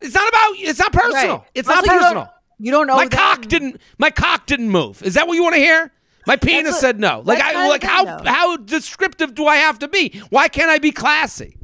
It's 0.00 0.14
not 0.14 0.28
about, 0.28 0.52
it's 0.58 0.78
not 0.78 0.92
personal. 0.92 1.38
Right. 1.38 1.46
It's 1.54 1.68
Also, 1.68 1.80
not 1.80 1.84
you 1.86 1.90
don't- 1.92 2.02
personal. 2.02 2.32
You 2.58 2.70
don't 2.70 2.86
know 2.86 2.96
my 2.96 3.06
cock 3.08 3.42
didn't, 3.42 3.80
my 3.98 4.08
cock 4.10 4.46
didn't 4.46 4.70
move. 4.70 5.02
Is 5.02 5.12
that 5.14 5.26
what 5.28 5.34
you 5.34 5.42
want 5.42 5.56
to 5.56 5.60
hear? 5.60 5.92
My 6.26 6.36
penis 6.36 6.72
what- 6.72 6.80
said 6.80 6.98
no. 7.00 7.22
Like, 7.24 7.40
I, 7.40 7.68
like 7.68 7.82
how, 7.84 8.04
though. 8.04 8.24
how 8.24 8.56
descriptive 8.56 9.34
do 9.34 9.46
I 9.46 9.56
have 9.56 9.78
to 9.80 9.88
be? 9.88 10.20
Why 10.30 10.48
can't 10.48 10.70
I 10.70 10.78
be 10.78 10.90
classy? 10.92 11.56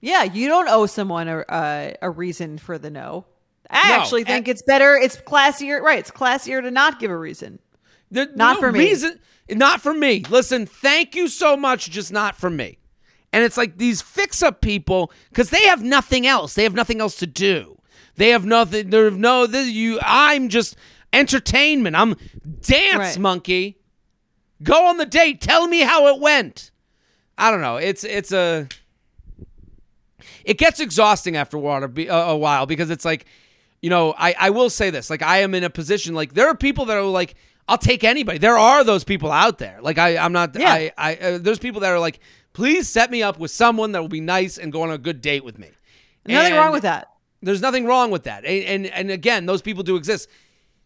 Yeah, 0.00 0.22
you 0.24 0.46
don't 0.48 0.68
owe 0.68 0.86
someone 0.86 1.26
a 1.28 1.44
a, 1.48 1.96
a 2.02 2.10
reason 2.10 2.58
for 2.58 2.78
the 2.78 2.90
no. 2.90 3.26
I 3.68 3.88
No, 3.88 3.94
actually 3.96 4.22
think 4.24 4.46
and- 4.46 4.48
it's 4.48 4.62
better. 4.62 4.94
It's 4.94 5.16
classier, 5.16 5.80
right? 5.80 5.98
It's 5.98 6.10
classier 6.12 6.62
to 6.62 6.70
not 6.70 7.00
give 7.00 7.10
a 7.10 7.16
reason. 7.18 7.58
There- 8.10 8.28
Not 8.36 8.54
no 8.54 8.60
for 8.60 8.72
me. 8.72 8.78
reason, 8.78 9.18
Not 9.50 9.80
for 9.80 9.92
me. 9.92 10.22
Listen, 10.30 10.66
thank 10.66 11.16
you 11.16 11.26
so 11.28 11.56
much, 11.56 11.90
just 11.90 12.12
not 12.12 12.36
for 12.36 12.48
me. 12.50 12.78
And 13.32 13.42
it's 13.42 13.56
like 13.56 13.76
these 13.78 14.00
fix 14.00 14.42
up 14.42 14.60
people 14.60 15.10
because 15.30 15.50
they 15.50 15.64
have 15.66 15.82
nothing 15.82 16.26
else. 16.26 16.54
They 16.54 16.62
have 16.62 16.74
nothing 16.74 17.00
else 17.00 17.16
to 17.16 17.26
do. 17.26 17.76
They 18.14 18.28
have 18.30 18.44
nothing. 18.46 18.90
They 18.90 18.98
have 18.98 19.18
no. 19.18 19.46
This, 19.46 19.68
you. 19.68 19.98
I'm 20.02 20.48
just 20.48 20.76
entertainment. 21.12 21.96
I'm 21.96 22.14
dance 22.60 22.94
Right. 22.96 23.18
monkey. 23.18 23.78
Go 24.62 24.86
on 24.86 24.96
the 24.96 25.06
date. 25.06 25.40
Tell 25.40 25.66
me 25.66 25.80
how 25.80 26.06
it 26.08 26.20
went. 26.20 26.70
I 27.38 27.50
don't 27.50 27.60
know. 27.60 27.76
It's 27.76 28.04
it's 28.04 28.32
a. 28.32 28.68
It 30.44 30.58
gets 30.58 30.80
exhausting 30.80 31.36
after 31.36 31.56
a 31.56 31.60
while, 31.60 31.86
be- 31.88 32.06
a 32.08 32.14
a 32.14 32.36
while 32.36 32.66
because 32.66 32.90
it's 32.90 33.04
like, 33.04 33.26
you 33.82 33.90
know, 33.90 34.14
I 34.16 34.34
I 34.38 34.50
will 34.50 34.70
say 34.70 34.90
this. 34.90 35.10
Like 35.10 35.22
I 35.22 35.38
am 35.38 35.54
in 35.54 35.64
a 35.64 35.70
position 35.70 36.14
like 36.14 36.34
there 36.34 36.48
are 36.48 36.56
people 36.56 36.86
that 36.86 36.96
are 36.96 37.02
like. 37.02 37.34
I'll 37.68 37.76
take 37.76 38.04
anybody. 38.04 38.38
There 38.38 38.56
are 38.56 38.84
those 38.84 39.02
people 39.02 39.32
out 39.32 39.58
there. 39.58 39.80
Like 39.82 39.98
I, 39.98 40.16
I'm 40.18 40.32
not. 40.32 40.56
Yeah. 40.56 40.70
I, 40.70 40.92
I. 40.96 41.16
Uh, 41.16 41.38
there's 41.38 41.58
people 41.58 41.80
that 41.80 41.90
are 41.90 41.98
like, 41.98 42.20
please 42.52 42.88
set 42.88 43.10
me 43.10 43.24
up 43.24 43.40
with 43.40 43.50
someone 43.50 43.90
that 43.90 44.00
will 44.00 44.08
be 44.08 44.20
nice 44.20 44.56
and 44.56 44.72
go 44.72 44.82
on 44.82 44.92
a 44.92 44.98
good 44.98 45.20
date 45.20 45.44
with 45.44 45.58
me. 45.58 45.70
Nothing 46.26 46.52
And 46.52 46.60
wrong 46.60 46.72
with 46.72 46.84
that. 46.84 47.10
There's 47.42 47.60
nothing 47.60 47.84
wrong 47.84 48.12
with 48.12 48.22
that. 48.22 48.44
And, 48.44 48.64
and 48.64 48.86
and 48.86 49.10
again, 49.10 49.46
those 49.46 49.62
people 49.62 49.82
do 49.82 49.96
exist. 49.96 50.28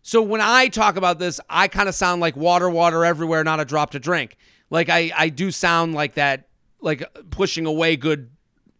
So 0.02 0.22
when 0.22 0.40
I 0.40 0.68
talk 0.68 0.96
about 0.96 1.18
this, 1.18 1.40
I 1.48 1.68
kind 1.68 1.88
of 1.88 1.94
sound 1.94 2.20
like 2.20 2.36
water, 2.36 2.70
water 2.70 3.04
everywhere, 3.04 3.44
not 3.44 3.60
a 3.60 3.64
drop 3.64 3.90
to 3.90 3.98
drink. 3.98 4.36
Like 4.70 4.88
I, 4.88 5.12
I 5.16 5.28
do 5.28 5.50
sound 5.50 5.94
like 5.94 6.14
that, 6.14 6.48
like 6.80 7.04
pushing 7.30 7.66
away 7.66 7.96
good. 7.96 8.30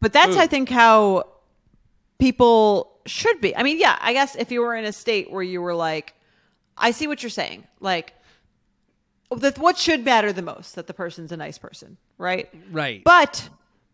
But 0.01 0.13
that's, 0.13 0.37
Ooh. 0.37 0.41
I 0.41 0.47
think, 0.47 0.71
how 0.71 1.25
people 2.19 2.91
should 3.07 3.41
be. 3.41 3.55
I 3.57 3.63
mean, 3.63 3.79
yeah, 3.79 3.99
I 4.01 4.13
guess 4.13 4.37
if 4.37 4.51
you 4.51 4.61
were 4.61 4.75
in 4.75 4.85
a 4.85 4.93
state 4.93 5.31
where 5.31 5.43
you 5.43 5.61
were 5.61 5.75
like, 5.75 6.15
I 6.77 6.93
see 6.93 7.07
what 7.07 7.23
you're 7.23 7.31
saying. 7.31 7.67
Like, 7.81 8.15
what 9.29 9.79
should 9.79 10.05
matter 10.05 10.33
the 10.33 10.43
most 10.43 10.75
that 10.77 10.87
the 10.87 10.95
person's 10.95 11.33
a 11.33 11.37
nice 11.37 11.59
person, 11.59 11.97
right? 12.19 12.49
Right. 12.71 13.03
But 13.05 13.49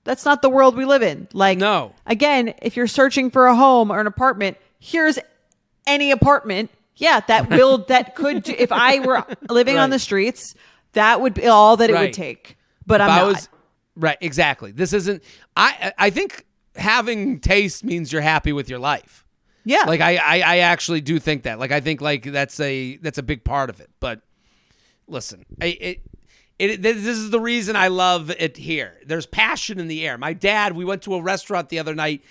that's 0.04 0.24
not 0.24 0.40
the 0.42 0.48
world 0.48 0.76
we 0.76 0.84
live 0.84 1.02
in. 1.02 1.28
Like, 1.32 1.58
No. 1.58 1.92
Again, 2.06 2.54
if 2.62 2.76
you're 2.76 2.86
searching 2.86 3.30
for 3.30 3.46
a 3.46 3.56
home 3.56 3.90
or 3.90 4.00
an 4.00 4.06
apartment, 4.06 4.56
here's 4.78 5.18
any 5.86 6.10
apartment. 6.10 6.70
Yeah, 6.96 7.20
that 7.28 7.48
will 7.50 7.78
that 7.86 8.14
could. 8.14 8.42
do- 8.44 8.54
If 8.56 8.72
I 8.72 9.00
were 9.00 9.24
living 9.50 9.78
on 9.78 9.90
the 9.90 9.98
streets, 9.98 10.54
that 10.92 11.20
would 11.20 11.34
be 11.34 11.46
all 11.46 11.76
that 11.76 11.90
it 11.90 11.92
Right. 11.94 12.02
would 12.02 12.12
take. 12.14 12.56
But 12.86 13.00
I'm 13.00 13.08
If 13.08 13.12
I 13.14 13.18
not. 13.18 13.26
was 13.26 13.48
right, 13.96 14.18
exactly. 14.20 14.72
This 14.72 14.92
isn't. 14.92 15.22
I 15.56 15.92
I 15.98 16.10
think 16.10 16.44
having 16.76 17.40
taste 17.40 17.84
means 17.84 18.12
you're 18.12 18.22
happy 18.22 18.52
with 18.52 18.68
your 18.68 18.78
life. 18.78 19.24
yeah, 19.64 19.84
Like 19.86 20.00
I, 20.00 20.16
I, 20.16 20.40
I 20.40 20.58
actually 20.58 21.00
do 21.00 21.18
think 21.18 21.42
that. 21.44 21.58
Like 21.58 21.72
I 21.72 21.80
think 21.80 22.00
like 22.00 22.24
that's 22.24 22.60
a 22.60 22.96
that's 22.98 23.18
a 23.18 23.22
big 23.22 23.44
part 23.44 23.70
of 23.70 23.80
it. 23.80 23.90
But 24.00 24.20
listen, 25.08 25.44
I, 25.60 25.66
it, 25.66 26.00
it 26.58 26.82
this 26.82 26.96
is 27.06 27.30
the 27.30 27.40
reason 27.40 27.76
I 27.76 27.88
love 27.88 28.30
it 28.30 28.56
here. 28.56 28.94
There's 29.04 29.26
passion 29.26 29.78
in 29.80 29.88
the 29.88 30.06
air. 30.06 30.16
My 30.18 30.32
dad, 30.32 30.74
we 30.76 30.84
went 30.84 31.02
to 31.02 31.14
a 31.14 31.22
restaurant 31.22 31.68
the 31.68 31.78
other 31.78 31.94
night. 31.94 32.22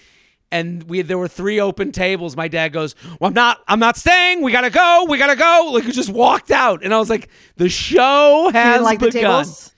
And 0.51 0.83
we 0.83 1.01
there 1.01 1.17
were 1.17 1.27
three 1.27 1.59
open 1.59 1.91
tables. 1.91 2.37
My 2.37 2.47
dad 2.47 2.69
goes, 2.71 2.95
"Well, 3.19 3.27
I'm 3.29 3.33
not. 3.33 3.61
I'm 3.67 3.79
not 3.79 3.97
staying. 3.97 4.41
We 4.41 4.51
gotta 4.51 4.69
go. 4.69 5.05
We 5.09 5.17
gotta 5.17 5.35
go." 5.35 5.71
Like 5.73 5.83
he 5.85 5.91
just 5.91 6.09
walked 6.09 6.51
out, 6.51 6.83
and 6.83 6.93
I 6.93 6.99
was 6.99 7.09
like, 7.09 7.29
"The 7.57 7.67
show 7.67 8.51
has 8.53 8.81
like 8.81 8.99
begun." 8.99 9.11
tables. 9.21 9.73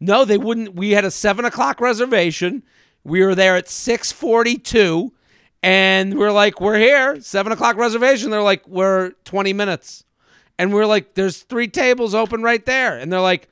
No, 0.00 0.24
they 0.24 0.38
wouldn't. 0.38 0.74
We 0.74 0.92
had 0.92 1.04
a 1.04 1.10
seven 1.10 1.44
o'clock 1.44 1.80
reservation. 1.80 2.62
We 3.04 3.22
were 3.24 3.34
there 3.34 3.56
at 3.56 3.68
six 3.68 4.10
forty-two, 4.10 5.12
and 5.62 6.18
we 6.18 6.24
are 6.24 6.32
like, 6.32 6.60
"We're 6.60 6.78
here." 6.78 7.20
Seven 7.20 7.52
o'clock 7.52 7.76
reservation. 7.76 8.30
They're 8.30 8.42
like, 8.42 8.66
"We're 8.66 9.10
twenty 9.24 9.52
minutes," 9.52 10.04
and 10.58 10.72
we're 10.72 10.86
like, 10.86 11.14
"There's 11.14 11.42
three 11.42 11.68
tables 11.68 12.14
open 12.14 12.42
right 12.42 12.64
there," 12.64 12.96
and 12.98 13.12
they're 13.12 13.20
like. 13.20 13.48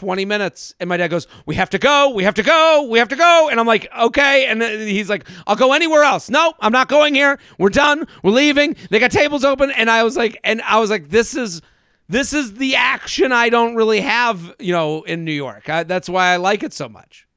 20 0.00 0.24
minutes 0.24 0.74
and 0.80 0.88
my 0.88 0.96
dad 0.96 1.08
goes 1.08 1.26
we 1.44 1.54
have 1.54 1.68
to 1.68 1.78
go 1.78 2.08
we 2.14 2.24
have 2.24 2.32
to 2.32 2.42
go 2.42 2.86
we 2.88 2.98
have 2.98 3.08
to 3.08 3.16
go 3.16 3.50
and 3.50 3.60
i'm 3.60 3.66
like 3.66 3.86
okay 3.98 4.46
and 4.46 4.62
he's 4.62 5.10
like 5.10 5.28
i'll 5.46 5.54
go 5.54 5.74
anywhere 5.74 6.02
else 6.02 6.30
no 6.30 6.54
i'm 6.60 6.72
not 6.72 6.88
going 6.88 7.14
here 7.14 7.38
we're 7.58 7.68
done 7.68 8.08
we're 8.22 8.30
leaving 8.30 8.74
they 8.88 8.98
got 8.98 9.10
tables 9.10 9.44
open 9.44 9.70
and 9.72 9.90
i 9.90 10.02
was 10.02 10.16
like 10.16 10.40
and 10.42 10.62
i 10.62 10.78
was 10.78 10.88
like 10.88 11.10
this 11.10 11.34
is 11.34 11.60
this 12.08 12.32
is 12.32 12.54
the 12.54 12.74
action 12.74 13.30
I 13.30 13.50
don't 13.50 13.76
really 13.76 14.00
have, 14.00 14.56
you 14.58 14.72
know, 14.72 15.02
in 15.02 15.24
New 15.24 15.32
York. 15.32 15.70
I, 15.70 15.84
that's 15.84 16.08
why 16.08 16.32
I 16.32 16.38
like 16.38 16.64
it 16.64 16.72
so 16.72 16.88
much. 16.88 17.28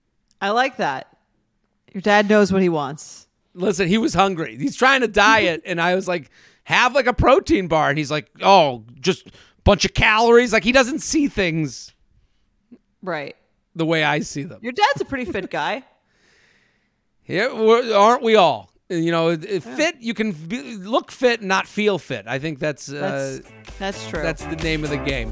I 0.42 0.50
like 0.50 0.78
that. 0.78 1.16
Your 1.94 2.02
dad 2.02 2.28
knows 2.28 2.52
what 2.52 2.64
he 2.64 2.70
wants. 2.70 3.28
Listen, 3.54 3.88
he 3.88 4.00
was 4.00 4.16
hungry. 4.16 4.58
He's 4.58 4.76
trying 4.76 5.02
to 5.02 5.08
diet, 5.08 5.62
and 5.64 5.80
I 5.80 5.94
was 5.94 6.08
like, 6.08 6.32
have 6.64 6.96
like 6.96 7.06
a 7.06 7.14
protein 7.14 7.68
bar, 7.68 7.90
and 7.90 8.00
he's 8.00 8.10
like, 8.10 8.32
oh, 8.42 8.84
just 9.00 9.28
bunch 9.64 9.86
of 9.86 9.94
calories. 9.94 10.52
Like 10.52 10.64
he 10.64 10.72
doesn't 10.72 11.00
see 11.00 11.28
things 11.28 11.94
Right. 13.04 13.36
the 13.76 13.86
way 13.86 14.04
I 14.04 14.22
see 14.22 14.44
them. 14.44 14.60
Your 14.64 14.72
dad's 14.72 15.02
a 15.02 15.06
pretty 15.06 15.26
fit 15.32 15.52
guy. 15.52 15.84
Yeah, 17.26 17.48
aren't 17.96 18.22
we 18.22 18.36
all? 18.36 18.70
You 18.90 19.10
know, 19.12 19.30
it 19.30 19.64
fit. 19.64 19.96
You 20.02 20.14
can 20.14 20.34
be, 20.34 20.76
look 20.76 21.10
fit, 21.10 21.42
not 21.42 21.68
feel 21.68 21.98
fit. 21.98 22.26
I 22.28 22.38
think 22.38 22.60
that's 22.60 22.90
uh, 22.92 23.40
That's 23.40 23.80
that's 23.80 24.10
true. 24.10 24.22
that's 24.22 24.44
the 24.44 24.58
name 24.58 24.84
of 24.84 24.90
the 24.90 24.98
game. 24.98 25.32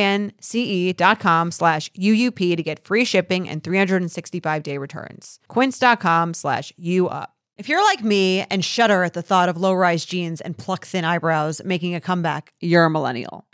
Q-U-I-N-C-E 0.00 0.92
dot 0.94 1.20
com 1.20 1.50
slash 1.50 1.90
UUP 1.92 2.56
to 2.56 2.62
get 2.62 2.84
free 2.84 3.04
shipping 3.04 3.48
and 3.48 3.62
365 3.62 4.62
day 4.62 4.78
returns. 4.78 5.38
Quince.com 5.48 6.34
slash 6.34 6.72
UUP. 6.80 7.26
If 7.58 7.68
you're 7.68 7.84
like 7.84 8.02
me 8.02 8.46
and 8.48 8.64
shudder 8.64 9.04
at 9.04 9.12
the 9.12 9.20
thought 9.20 9.50
of 9.50 9.58
low 9.58 9.74
rise 9.74 10.06
jeans 10.06 10.40
and 10.40 10.56
pluck 10.56 10.86
thin 10.86 11.04
eyebrows 11.04 11.60
making 11.62 11.94
a 11.94 12.00
comeback, 12.00 12.54
you're 12.60 12.86
a 12.86 12.90
millennial. 12.90 13.44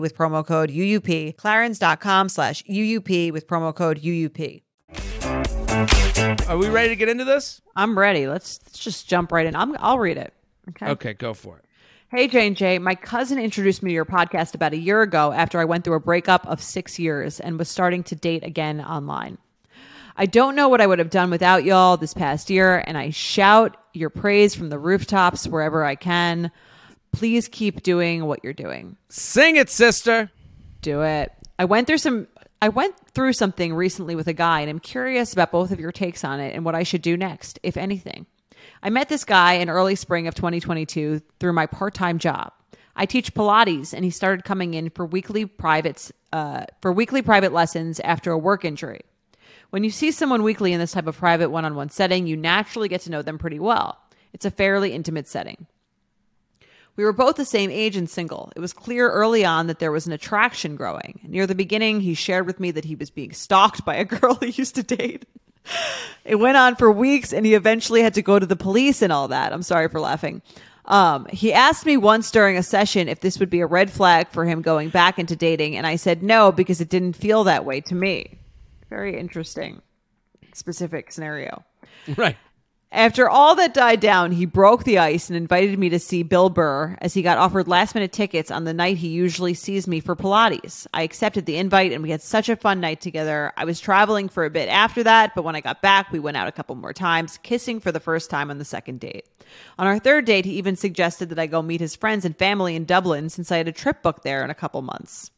with 0.00 0.16
promo 0.16 0.46
code 0.46 0.70
UUP, 0.70 1.36
clarins.com 1.36 2.28
slash 2.28 2.62
UUP 2.64 3.32
with 3.32 3.46
promo 3.46 3.74
code 3.74 4.00
UUP. 4.00 4.62
Are 6.48 6.56
we 6.56 6.68
ready 6.68 6.88
to 6.88 6.96
get 6.96 7.08
into 7.08 7.24
this? 7.24 7.60
I'm 7.76 7.98
ready. 7.98 8.26
Let's, 8.26 8.60
let's 8.64 8.78
just 8.78 9.08
jump 9.08 9.32
right 9.32 9.46
in. 9.46 9.54
I'm, 9.54 9.76
I'll 9.78 9.98
read 9.98 10.16
it. 10.16 10.32
Okay. 10.70 10.86
Okay, 10.86 11.14
go 11.14 11.34
for 11.34 11.58
it. 11.58 11.64
Hey, 12.10 12.26
Jane 12.26 12.54
J. 12.54 12.78
My 12.78 12.94
cousin 12.94 13.38
introduced 13.38 13.82
me 13.82 13.90
to 13.90 13.94
your 13.94 14.06
podcast 14.06 14.54
about 14.54 14.72
a 14.72 14.78
year 14.78 15.02
ago 15.02 15.30
after 15.32 15.60
I 15.60 15.66
went 15.66 15.84
through 15.84 15.96
a 15.96 16.00
breakup 16.00 16.46
of 16.46 16.62
six 16.62 16.98
years 16.98 17.38
and 17.38 17.58
was 17.58 17.68
starting 17.68 18.02
to 18.04 18.14
date 18.16 18.44
again 18.44 18.80
online. 18.80 19.36
I 20.16 20.26
don't 20.26 20.56
know 20.56 20.68
what 20.68 20.80
I 20.80 20.86
would 20.86 20.98
have 20.98 21.10
done 21.10 21.30
without 21.30 21.64
y'all 21.64 21.96
this 21.96 22.14
past 22.14 22.48
year, 22.48 22.82
and 22.86 22.96
I 22.96 23.10
shout 23.10 23.76
your 23.92 24.10
praise 24.10 24.54
from 24.54 24.70
the 24.70 24.78
rooftops 24.78 25.46
wherever 25.46 25.84
I 25.84 25.96
can. 25.96 26.50
Please 27.12 27.48
keep 27.48 27.82
doing 27.82 28.24
what 28.26 28.44
you're 28.44 28.52
doing. 28.52 28.96
Sing 29.08 29.56
it, 29.56 29.70
sister. 29.70 30.30
Do 30.82 31.02
it. 31.02 31.32
I 31.58 31.64
went 31.64 31.86
through 31.86 31.98
some 31.98 32.28
I 32.60 32.68
went 32.70 32.96
through 33.10 33.34
something 33.34 33.72
recently 33.72 34.16
with 34.16 34.26
a 34.26 34.32
guy 34.32 34.60
and 34.60 34.70
I'm 34.70 34.80
curious 34.80 35.32
about 35.32 35.52
both 35.52 35.70
of 35.70 35.78
your 35.78 35.92
takes 35.92 36.24
on 36.24 36.40
it 36.40 36.54
and 36.54 36.64
what 36.64 36.74
I 36.74 36.82
should 36.82 37.02
do 37.02 37.16
next, 37.16 37.60
if 37.62 37.76
anything. 37.76 38.26
I 38.82 38.90
met 38.90 39.08
this 39.08 39.24
guy 39.24 39.54
in 39.54 39.70
early 39.70 39.94
spring 39.94 40.26
of 40.26 40.34
2022 40.34 41.22
through 41.38 41.52
my 41.52 41.66
part-time 41.66 42.18
job. 42.18 42.52
I 42.96 43.06
teach 43.06 43.32
Pilates 43.32 43.94
and 43.94 44.04
he 44.04 44.10
started 44.10 44.44
coming 44.44 44.74
in 44.74 44.90
for 44.90 45.06
weekly 45.06 45.46
privates 45.46 46.10
uh, 46.32 46.64
for 46.80 46.92
weekly 46.92 47.22
private 47.22 47.52
lessons 47.52 48.00
after 48.00 48.32
a 48.32 48.38
work 48.38 48.64
injury. 48.64 49.02
When 49.70 49.84
you 49.84 49.90
see 49.90 50.10
someone 50.10 50.42
weekly 50.42 50.72
in 50.72 50.80
this 50.80 50.92
type 50.92 51.06
of 51.06 51.16
private 51.16 51.50
one-on-one 51.50 51.90
setting, 51.90 52.26
you 52.26 52.36
naturally 52.36 52.88
get 52.88 53.02
to 53.02 53.10
know 53.10 53.22
them 53.22 53.38
pretty 53.38 53.60
well. 53.60 53.98
It's 54.32 54.44
a 54.44 54.50
fairly 54.50 54.92
intimate 54.92 55.28
setting. 55.28 55.66
We 56.98 57.04
were 57.04 57.12
both 57.12 57.36
the 57.36 57.44
same 57.44 57.70
age 57.70 57.94
and 57.94 58.10
single. 58.10 58.52
It 58.56 58.58
was 58.58 58.72
clear 58.72 59.08
early 59.08 59.44
on 59.44 59.68
that 59.68 59.78
there 59.78 59.92
was 59.92 60.08
an 60.08 60.12
attraction 60.12 60.74
growing. 60.74 61.20
Near 61.22 61.46
the 61.46 61.54
beginning, 61.54 62.00
he 62.00 62.14
shared 62.14 62.44
with 62.44 62.58
me 62.58 62.72
that 62.72 62.84
he 62.84 62.96
was 62.96 63.08
being 63.08 63.32
stalked 63.32 63.84
by 63.84 63.94
a 63.94 64.04
girl 64.04 64.34
he 64.34 64.48
used 64.48 64.74
to 64.74 64.82
date. 64.82 65.24
It 66.24 66.34
went 66.34 66.56
on 66.56 66.74
for 66.74 66.90
weeks 66.90 67.32
and 67.32 67.46
he 67.46 67.54
eventually 67.54 68.02
had 68.02 68.14
to 68.14 68.22
go 68.22 68.40
to 68.40 68.46
the 68.46 68.56
police 68.56 69.00
and 69.00 69.12
all 69.12 69.28
that. 69.28 69.52
I'm 69.52 69.62
sorry 69.62 69.88
for 69.88 70.00
laughing. 70.00 70.42
Um, 70.86 71.26
he 71.30 71.52
asked 71.52 71.86
me 71.86 71.96
once 71.96 72.32
during 72.32 72.56
a 72.56 72.64
session 72.64 73.08
if 73.08 73.20
this 73.20 73.38
would 73.38 73.50
be 73.50 73.60
a 73.60 73.66
red 73.66 73.92
flag 73.92 74.30
for 74.30 74.44
him 74.44 74.60
going 74.60 74.88
back 74.88 75.20
into 75.20 75.36
dating, 75.36 75.76
and 75.76 75.86
I 75.86 75.94
said 75.94 76.24
no 76.24 76.50
because 76.50 76.80
it 76.80 76.88
didn't 76.88 77.12
feel 77.12 77.44
that 77.44 77.64
way 77.64 77.80
to 77.82 77.94
me. 77.94 78.38
Very 78.90 79.16
interesting, 79.16 79.82
specific 80.52 81.12
scenario. 81.12 81.64
Right. 82.16 82.38
After 82.90 83.28
all 83.28 83.54
that 83.56 83.74
died 83.74 84.00
down, 84.00 84.32
he 84.32 84.46
broke 84.46 84.84
the 84.84 84.98
ice 84.98 85.28
and 85.28 85.36
invited 85.36 85.78
me 85.78 85.90
to 85.90 85.98
see 85.98 86.22
Bill 86.22 86.48
Burr 86.48 86.96
as 87.02 87.12
he 87.12 87.20
got 87.20 87.36
offered 87.36 87.68
last 87.68 87.94
minute 87.94 88.12
tickets 88.12 88.50
on 88.50 88.64
the 88.64 88.72
night 88.72 88.96
he 88.96 89.08
usually 89.08 89.52
sees 89.52 89.86
me 89.86 90.00
for 90.00 90.16
Pilates. 90.16 90.86
I 90.94 91.02
accepted 91.02 91.44
the 91.44 91.58
invite 91.58 91.92
and 91.92 92.02
we 92.02 92.10
had 92.10 92.22
such 92.22 92.48
a 92.48 92.56
fun 92.56 92.80
night 92.80 93.02
together. 93.02 93.52
I 93.58 93.66
was 93.66 93.78
traveling 93.78 94.30
for 94.30 94.46
a 94.46 94.50
bit 94.50 94.70
after 94.70 95.02
that, 95.02 95.34
but 95.34 95.44
when 95.44 95.54
I 95.54 95.60
got 95.60 95.82
back, 95.82 96.10
we 96.10 96.18
went 96.18 96.38
out 96.38 96.48
a 96.48 96.52
couple 96.52 96.76
more 96.76 96.94
times, 96.94 97.38
kissing 97.42 97.78
for 97.78 97.92
the 97.92 98.00
first 98.00 98.30
time 98.30 98.50
on 98.50 98.56
the 98.56 98.64
second 98.64 99.00
date. 99.00 99.26
On 99.78 99.86
our 99.86 99.98
third 99.98 100.24
date, 100.24 100.46
he 100.46 100.52
even 100.52 100.74
suggested 100.74 101.28
that 101.28 101.38
I 101.38 101.46
go 101.46 101.60
meet 101.60 101.82
his 101.82 101.94
friends 101.94 102.24
and 102.24 102.34
family 102.38 102.74
in 102.74 102.86
Dublin 102.86 103.28
since 103.28 103.52
I 103.52 103.58
had 103.58 103.68
a 103.68 103.72
trip 103.72 104.02
booked 104.02 104.22
there 104.22 104.42
in 104.42 104.48
a 104.48 104.54
couple 104.54 104.80
months. 104.80 105.30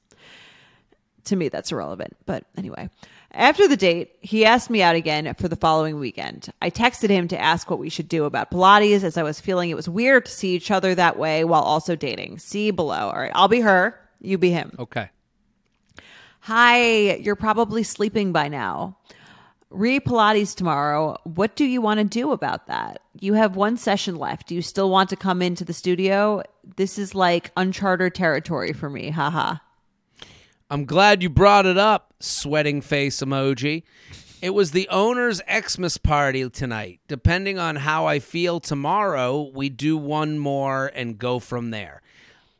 To 1.24 1.36
me, 1.36 1.48
that's 1.48 1.72
irrelevant, 1.72 2.16
but 2.26 2.44
anyway. 2.56 2.90
After 3.32 3.68
the 3.68 3.76
date, 3.76 4.16
he 4.20 4.44
asked 4.44 4.70
me 4.70 4.82
out 4.82 4.96
again 4.96 5.32
for 5.34 5.46
the 5.46 5.56
following 5.56 6.00
weekend. 6.00 6.52
I 6.60 6.70
texted 6.70 7.10
him 7.10 7.28
to 7.28 7.40
ask 7.40 7.70
what 7.70 7.78
we 7.78 7.88
should 7.88 8.08
do 8.08 8.24
about 8.24 8.50
Pilates 8.50 9.04
as 9.04 9.16
I 9.16 9.22
was 9.22 9.40
feeling 9.40 9.70
it 9.70 9.76
was 9.76 9.88
weird 9.88 10.26
to 10.26 10.32
see 10.32 10.54
each 10.54 10.70
other 10.70 10.94
that 10.94 11.16
way 11.16 11.44
while 11.44 11.62
also 11.62 11.94
dating. 11.94 12.38
See 12.38 12.72
below. 12.72 13.10
All 13.10 13.20
right, 13.20 13.30
I'll 13.34 13.48
be 13.48 13.60
her, 13.60 13.98
you 14.20 14.36
be 14.36 14.50
him. 14.50 14.72
Okay. 14.78 15.10
Hi, 16.40 17.14
you're 17.16 17.36
probably 17.36 17.82
sleeping 17.84 18.32
by 18.32 18.48
now. 18.48 18.96
Re 19.70 20.00
Pilates 20.00 20.56
tomorrow. 20.56 21.16
What 21.22 21.54
do 21.54 21.64
you 21.64 21.80
want 21.80 21.98
to 21.98 22.04
do 22.04 22.32
about 22.32 22.66
that? 22.66 23.02
You 23.20 23.34
have 23.34 23.54
one 23.54 23.76
session 23.76 24.16
left. 24.16 24.48
Do 24.48 24.56
you 24.56 24.62
still 24.62 24.90
want 24.90 25.10
to 25.10 25.16
come 25.16 25.40
into 25.42 25.64
the 25.64 25.72
studio? 25.72 26.42
This 26.76 26.98
is 26.98 27.14
like 27.14 27.52
uncharted 27.56 28.16
territory 28.16 28.72
for 28.72 28.90
me. 28.90 29.10
Haha. 29.10 29.56
I'm 30.70 30.84
glad 30.84 31.22
you 31.22 31.28
brought 31.28 31.66
it 31.66 31.76
up, 31.76 32.14
sweating 32.20 32.80
face 32.80 33.20
emoji. 33.20 33.82
It 34.40 34.50
was 34.50 34.70
the 34.70 34.88
owner's 34.88 35.42
Xmas 35.50 35.98
party 35.98 36.48
tonight. 36.48 37.00
Depending 37.08 37.58
on 37.58 37.76
how 37.76 38.06
I 38.06 38.20
feel 38.20 38.60
tomorrow, 38.60 39.50
we 39.52 39.68
do 39.68 39.96
one 39.96 40.38
more 40.38 40.90
and 40.94 41.18
go 41.18 41.40
from 41.40 41.70
there. 41.70 42.00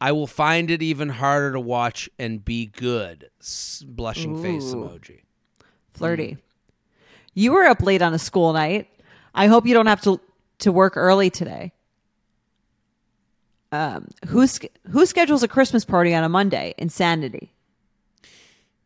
I 0.01 0.13
will 0.13 0.27
find 0.27 0.71
it 0.71 0.83
even 0.83 1.09
harder 1.11 1.53
to 1.53 1.61
watch 1.61 2.11
and 2.19 2.45
be 2.45 2.67
good. 2.67 3.31
S- 3.41 3.85
blushing 3.87 4.43
face 4.43 4.65
emoji. 4.75 5.21
Flirty. 5.93 6.37
You 7.35 7.53
were 7.53 7.65
up 7.65 7.81
late 7.83 8.03
on 8.03 8.13
a 8.13 8.19
school 8.19 8.53
night. 8.53 8.89
I 9.35 9.47
hope 9.47 9.67
you 9.67 9.75
don't 9.75 9.87
have 9.87 10.01
to 10.03 10.21
to 10.59 10.73
work 10.73 10.97
early 10.97 11.31
today. 11.31 11.73
Um, 13.73 14.09
who 14.29 14.47
sch- 14.49 14.67
who 14.91 15.07
schedules 15.07 15.43
a 15.43 15.49
Christmas 15.49 15.85
party 15.85 16.15
on 16.15 16.25
a 16.25 16.29
Monday? 16.29 16.75
Insanity. 16.77 17.53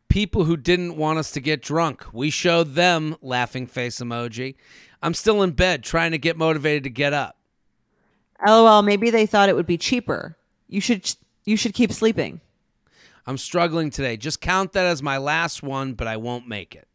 People 0.09 0.45
who 0.45 0.57
didn't 0.57 0.97
want 0.97 1.19
us 1.19 1.33
to 1.33 1.41
get 1.41 1.61
drunk. 1.61 2.05
We 2.13 2.31
showed 2.31 2.75
them 2.75 3.17
laughing 3.21 3.67
face 3.67 3.99
emoji. 3.99 4.55
I'm 5.03 5.15
still 5.15 5.43
in 5.43 5.51
bed 5.53 5.83
trying 5.83 6.13
to 6.13 6.19
get 6.19 6.37
motivated 6.37 6.85
to 6.85 6.91
get 6.91 7.13
up. 7.13 7.37
LOL. 8.47 8.83
Maybe 8.83 9.11
they 9.11 9.27
thought 9.27 9.49
it 9.49 9.57
would 9.57 9.67
be 9.67 9.79
cheaper. 9.79 10.37
You 10.69 10.81
should 10.81 11.15
you 11.45 11.57
should 11.57 11.75
keep 11.75 11.93
sleeping. 11.93 12.41
I'm 13.27 13.39
struggling 13.39 13.91
today. 13.91 14.17
Just 14.17 14.41
count 14.41 14.73
that 14.73 14.87
as 14.87 15.03
my 15.03 15.19
last 15.19 15.63
one, 15.63 15.95
but 15.95 16.07
I 16.07 16.17
won't 16.17 16.47
make 16.47 16.75
it. 16.75 16.87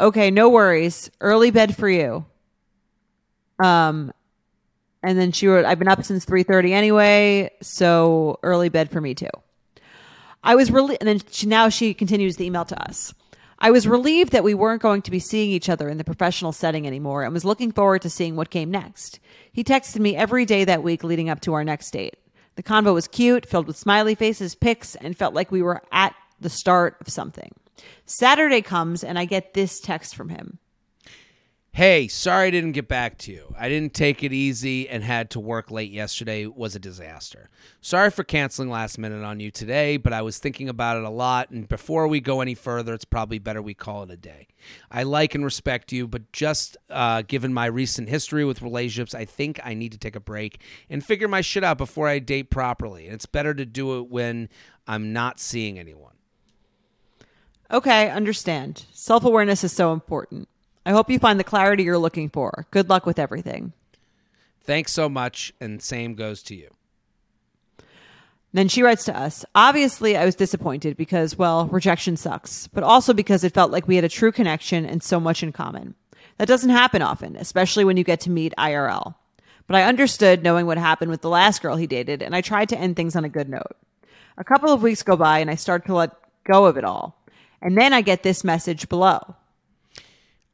Okay, 0.00 0.30
no 0.30 0.48
worries. 0.48 1.10
Early 1.20 1.50
bed 1.50 1.76
for 1.76 1.88
you. 1.88 2.24
Um, 3.62 4.12
and 5.02 5.18
then 5.18 5.32
she 5.32 5.48
wrote, 5.48 5.64
"I've 5.64 5.78
been 5.78 5.88
up 5.88 6.02
since 6.04 6.24
three 6.24 6.42
thirty 6.42 6.72
anyway, 6.72 7.50
so 7.60 8.38
early 8.42 8.68
bed 8.68 8.90
for 8.90 9.00
me 9.00 9.14
too." 9.14 9.30
I 10.42 10.54
was 10.54 10.70
really, 10.70 10.98
and 11.00 11.08
then 11.08 11.20
she, 11.30 11.46
now 11.46 11.68
she 11.68 11.94
continues 11.94 12.36
the 12.36 12.46
email 12.46 12.64
to 12.66 12.88
us. 12.88 13.12
I 13.58 13.70
was 13.72 13.88
relieved 13.88 14.32
that 14.32 14.44
we 14.44 14.54
weren't 14.54 14.82
going 14.82 15.02
to 15.02 15.10
be 15.10 15.18
seeing 15.18 15.50
each 15.50 15.68
other 15.68 15.88
in 15.88 15.98
the 15.98 16.04
professional 16.04 16.52
setting 16.52 16.86
anymore, 16.86 17.24
and 17.24 17.34
was 17.34 17.44
looking 17.44 17.72
forward 17.72 18.02
to 18.02 18.10
seeing 18.10 18.36
what 18.36 18.50
came 18.50 18.70
next. 18.70 19.18
He 19.52 19.64
texted 19.64 19.98
me 19.98 20.14
every 20.14 20.44
day 20.44 20.64
that 20.64 20.84
week 20.84 21.02
leading 21.02 21.28
up 21.28 21.40
to 21.40 21.54
our 21.54 21.64
next 21.64 21.90
date. 21.90 22.16
The 22.54 22.62
convo 22.62 22.94
was 22.94 23.08
cute, 23.08 23.46
filled 23.46 23.66
with 23.66 23.76
smiley 23.76 24.14
faces, 24.14 24.54
pics, 24.54 24.94
and 24.94 25.16
felt 25.16 25.34
like 25.34 25.50
we 25.50 25.62
were 25.62 25.82
at 25.90 26.14
the 26.40 26.50
start 26.50 26.96
of 27.00 27.08
something. 27.08 27.52
Saturday 28.06 28.62
comes, 28.62 29.02
and 29.02 29.18
I 29.18 29.24
get 29.24 29.54
this 29.54 29.80
text 29.80 30.14
from 30.14 30.28
him. 30.28 30.58
Hey, 31.72 32.08
sorry 32.08 32.48
I 32.48 32.50
didn't 32.50 32.72
get 32.72 32.88
back 32.88 33.18
to 33.18 33.32
you. 33.32 33.54
I 33.56 33.68
didn't 33.68 33.94
take 33.94 34.24
it 34.24 34.32
easy 34.32 34.88
and 34.88 35.04
had 35.04 35.30
to 35.30 35.38
work 35.40 35.70
late 35.70 35.92
yesterday. 35.92 36.42
It 36.42 36.56
was 36.56 36.74
a 36.74 36.80
disaster. 36.80 37.50
Sorry 37.80 38.10
for 38.10 38.24
canceling 38.24 38.68
last 38.68 38.98
minute 38.98 39.22
on 39.22 39.38
you 39.38 39.52
today, 39.52 39.96
but 39.96 40.12
I 40.12 40.22
was 40.22 40.38
thinking 40.38 40.68
about 40.68 40.96
it 40.96 41.04
a 41.04 41.10
lot 41.10 41.50
and 41.50 41.68
before 41.68 42.08
we 42.08 42.20
go 42.20 42.40
any 42.40 42.54
further, 42.54 42.94
it's 42.94 43.04
probably 43.04 43.38
better 43.38 43.62
we 43.62 43.74
call 43.74 44.02
it 44.02 44.10
a 44.10 44.16
day. 44.16 44.48
I 44.90 45.04
like 45.04 45.36
and 45.36 45.44
respect 45.44 45.92
you, 45.92 46.08
but 46.08 46.32
just 46.32 46.76
uh, 46.90 47.22
given 47.22 47.54
my 47.54 47.66
recent 47.66 48.08
history 48.08 48.44
with 48.44 48.60
relationships, 48.60 49.14
I 49.14 49.24
think 49.24 49.60
I 49.62 49.74
need 49.74 49.92
to 49.92 49.98
take 49.98 50.16
a 50.16 50.20
break 50.20 50.60
and 50.90 51.04
figure 51.04 51.28
my 51.28 51.42
shit 51.42 51.62
out 51.62 51.78
before 51.78 52.08
I 52.08 52.18
date 52.18 52.50
properly. 52.50 53.06
And 53.06 53.14
it's 53.14 53.26
better 53.26 53.54
to 53.54 53.64
do 53.64 53.98
it 54.00 54.08
when 54.08 54.48
I'm 54.88 55.12
not 55.12 55.38
seeing 55.38 55.78
anyone. 55.78 56.14
Okay, 57.70 58.10
understand. 58.10 58.86
Self 58.90 59.24
awareness 59.24 59.62
is 59.62 59.72
so 59.72 59.92
important. 59.92 60.48
I 60.88 60.92
hope 60.92 61.10
you 61.10 61.18
find 61.18 61.38
the 61.38 61.44
clarity 61.44 61.82
you're 61.82 61.98
looking 61.98 62.30
for. 62.30 62.66
Good 62.70 62.88
luck 62.88 63.04
with 63.04 63.18
everything. 63.18 63.74
Thanks 64.62 64.90
so 64.90 65.06
much, 65.06 65.52
and 65.60 65.82
same 65.82 66.14
goes 66.14 66.42
to 66.44 66.54
you. 66.54 66.70
Then 68.54 68.68
she 68.68 68.82
writes 68.82 69.04
to 69.04 69.14
us 69.14 69.44
Obviously, 69.54 70.16
I 70.16 70.24
was 70.24 70.34
disappointed 70.34 70.96
because, 70.96 71.36
well, 71.36 71.66
rejection 71.66 72.16
sucks, 72.16 72.68
but 72.68 72.82
also 72.82 73.12
because 73.12 73.44
it 73.44 73.52
felt 73.52 73.70
like 73.70 73.86
we 73.86 73.96
had 73.96 74.04
a 74.04 74.08
true 74.08 74.32
connection 74.32 74.86
and 74.86 75.02
so 75.02 75.20
much 75.20 75.42
in 75.42 75.52
common. 75.52 75.94
That 76.38 76.48
doesn't 76.48 76.70
happen 76.70 77.02
often, 77.02 77.36
especially 77.36 77.84
when 77.84 77.98
you 77.98 78.04
get 78.04 78.20
to 78.20 78.30
meet 78.30 78.54
IRL. 78.56 79.14
But 79.66 79.76
I 79.76 79.82
understood 79.82 80.42
knowing 80.42 80.64
what 80.64 80.78
happened 80.78 81.10
with 81.10 81.20
the 81.20 81.28
last 81.28 81.60
girl 81.60 81.76
he 81.76 81.86
dated, 81.86 82.22
and 82.22 82.34
I 82.34 82.40
tried 82.40 82.70
to 82.70 82.78
end 82.78 82.96
things 82.96 83.14
on 83.14 83.26
a 83.26 83.28
good 83.28 83.50
note. 83.50 83.76
A 84.38 84.44
couple 84.44 84.72
of 84.72 84.82
weeks 84.82 85.02
go 85.02 85.18
by, 85.18 85.40
and 85.40 85.50
I 85.50 85.54
start 85.56 85.84
to 85.84 85.94
let 85.94 86.12
go 86.44 86.64
of 86.64 86.78
it 86.78 86.84
all. 86.84 87.22
And 87.60 87.76
then 87.76 87.92
I 87.92 88.00
get 88.00 88.22
this 88.22 88.42
message 88.42 88.88
below. 88.88 89.36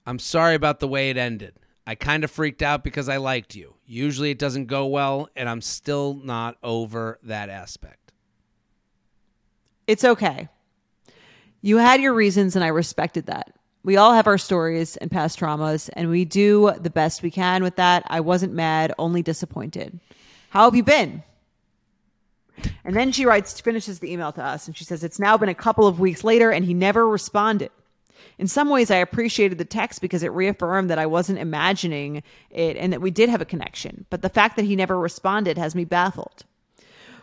I'm 0.07 0.19
sorry 0.19 0.55
about 0.55 0.81
the 0.81 0.89
way 0.89 1.11
it 1.11 1.17
ended. 1.17 1.55
I 1.87 1.95
kind 1.95 2.25
of 2.25 2.31
freaked 2.31 2.63
out 2.63 2.83
because 2.83 3.09
I 3.09 3.19
liked 3.19 3.55
you. 3.55 3.75
Usually 3.87 4.31
it 4.31 4.39
doesn't 4.39 4.67
go 4.67 4.87
well, 4.87 5.29
and 5.37 5.49
I'm 5.49 5.61
still 5.61 6.15
not 6.15 6.57
over 6.63 7.19
that 7.23 7.51
aspect. 7.51 8.13
It's 9.87 10.05
okay. 10.05 10.49
You 11.61 11.77
had 11.77 12.01
your 12.01 12.15
reasons, 12.15 12.57
and 12.57 12.65
I 12.65 12.69
respected 12.69 13.27
that. 13.27 13.53
We 13.83 13.99
all 13.99 14.15
have 14.15 14.27
our 14.27 14.39
stories 14.39 14.97
and 14.97 15.11
past 15.11 15.39
traumas, 15.39 15.91
and 15.93 16.09
we 16.09 16.25
do 16.25 16.73
the 16.81 16.89
best 16.89 17.23
we 17.23 17.31
can 17.31 17.63
with 17.63 17.77
that. 17.77 18.03
I 18.07 18.21
wasn't 18.21 18.55
mad, 18.55 18.95
only 18.99 19.23
disappointed. 19.23 20.01
How 20.49 20.65
have 20.65 20.75
you 20.75 20.83
been? 20.83 21.23
And 22.85 22.97
then 22.97 23.13
she 23.13 23.27
writes, 23.27 23.61
finishes 23.61 23.99
the 23.99 24.11
email 24.11 24.33
to 24.33 24.43
us, 24.43 24.67
and 24.67 24.77
she 24.77 24.85
says, 24.85 25.05
It's 25.05 25.19
now 25.19 25.37
been 25.37 25.51
a 25.51 25.55
couple 25.55 25.87
of 25.87 26.01
weeks 26.01 26.25
later, 26.25 26.51
and 26.51 26.65
he 26.65 26.73
never 26.73 27.07
responded. 27.07 27.71
In 28.39 28.47
some 28.47 28.69
ways, 28.69 28.91
I 28.91 28.97
appreciated 28.97 29.59
the 29.59 29.65
text 29.65 30.01
because 30.01 30.23
it 30.23 30.33
reaffirmed 30.33 30.91
that 30.91 30.99
I 30.99 31.07
wasn't 31.07 31.39
imagining 31.39 32.23
it 32.51 32.77
and 32.77 32.93
that 32.93 33.01
we 33.01 33.11
did 33.11 33.29
have 33.29 33.41
a 33.41 33.47
connection. 33.47 34.07
But 34.11 34.23
the 34.23 34.29
fact 34.29 34.57
that 34.57 34.65
he 34.65 34.77
never 34.77 34.99
responded 34.99 35.59
has 35.59 35.75
me 35.75 35.85
baffled. 35.85 36.45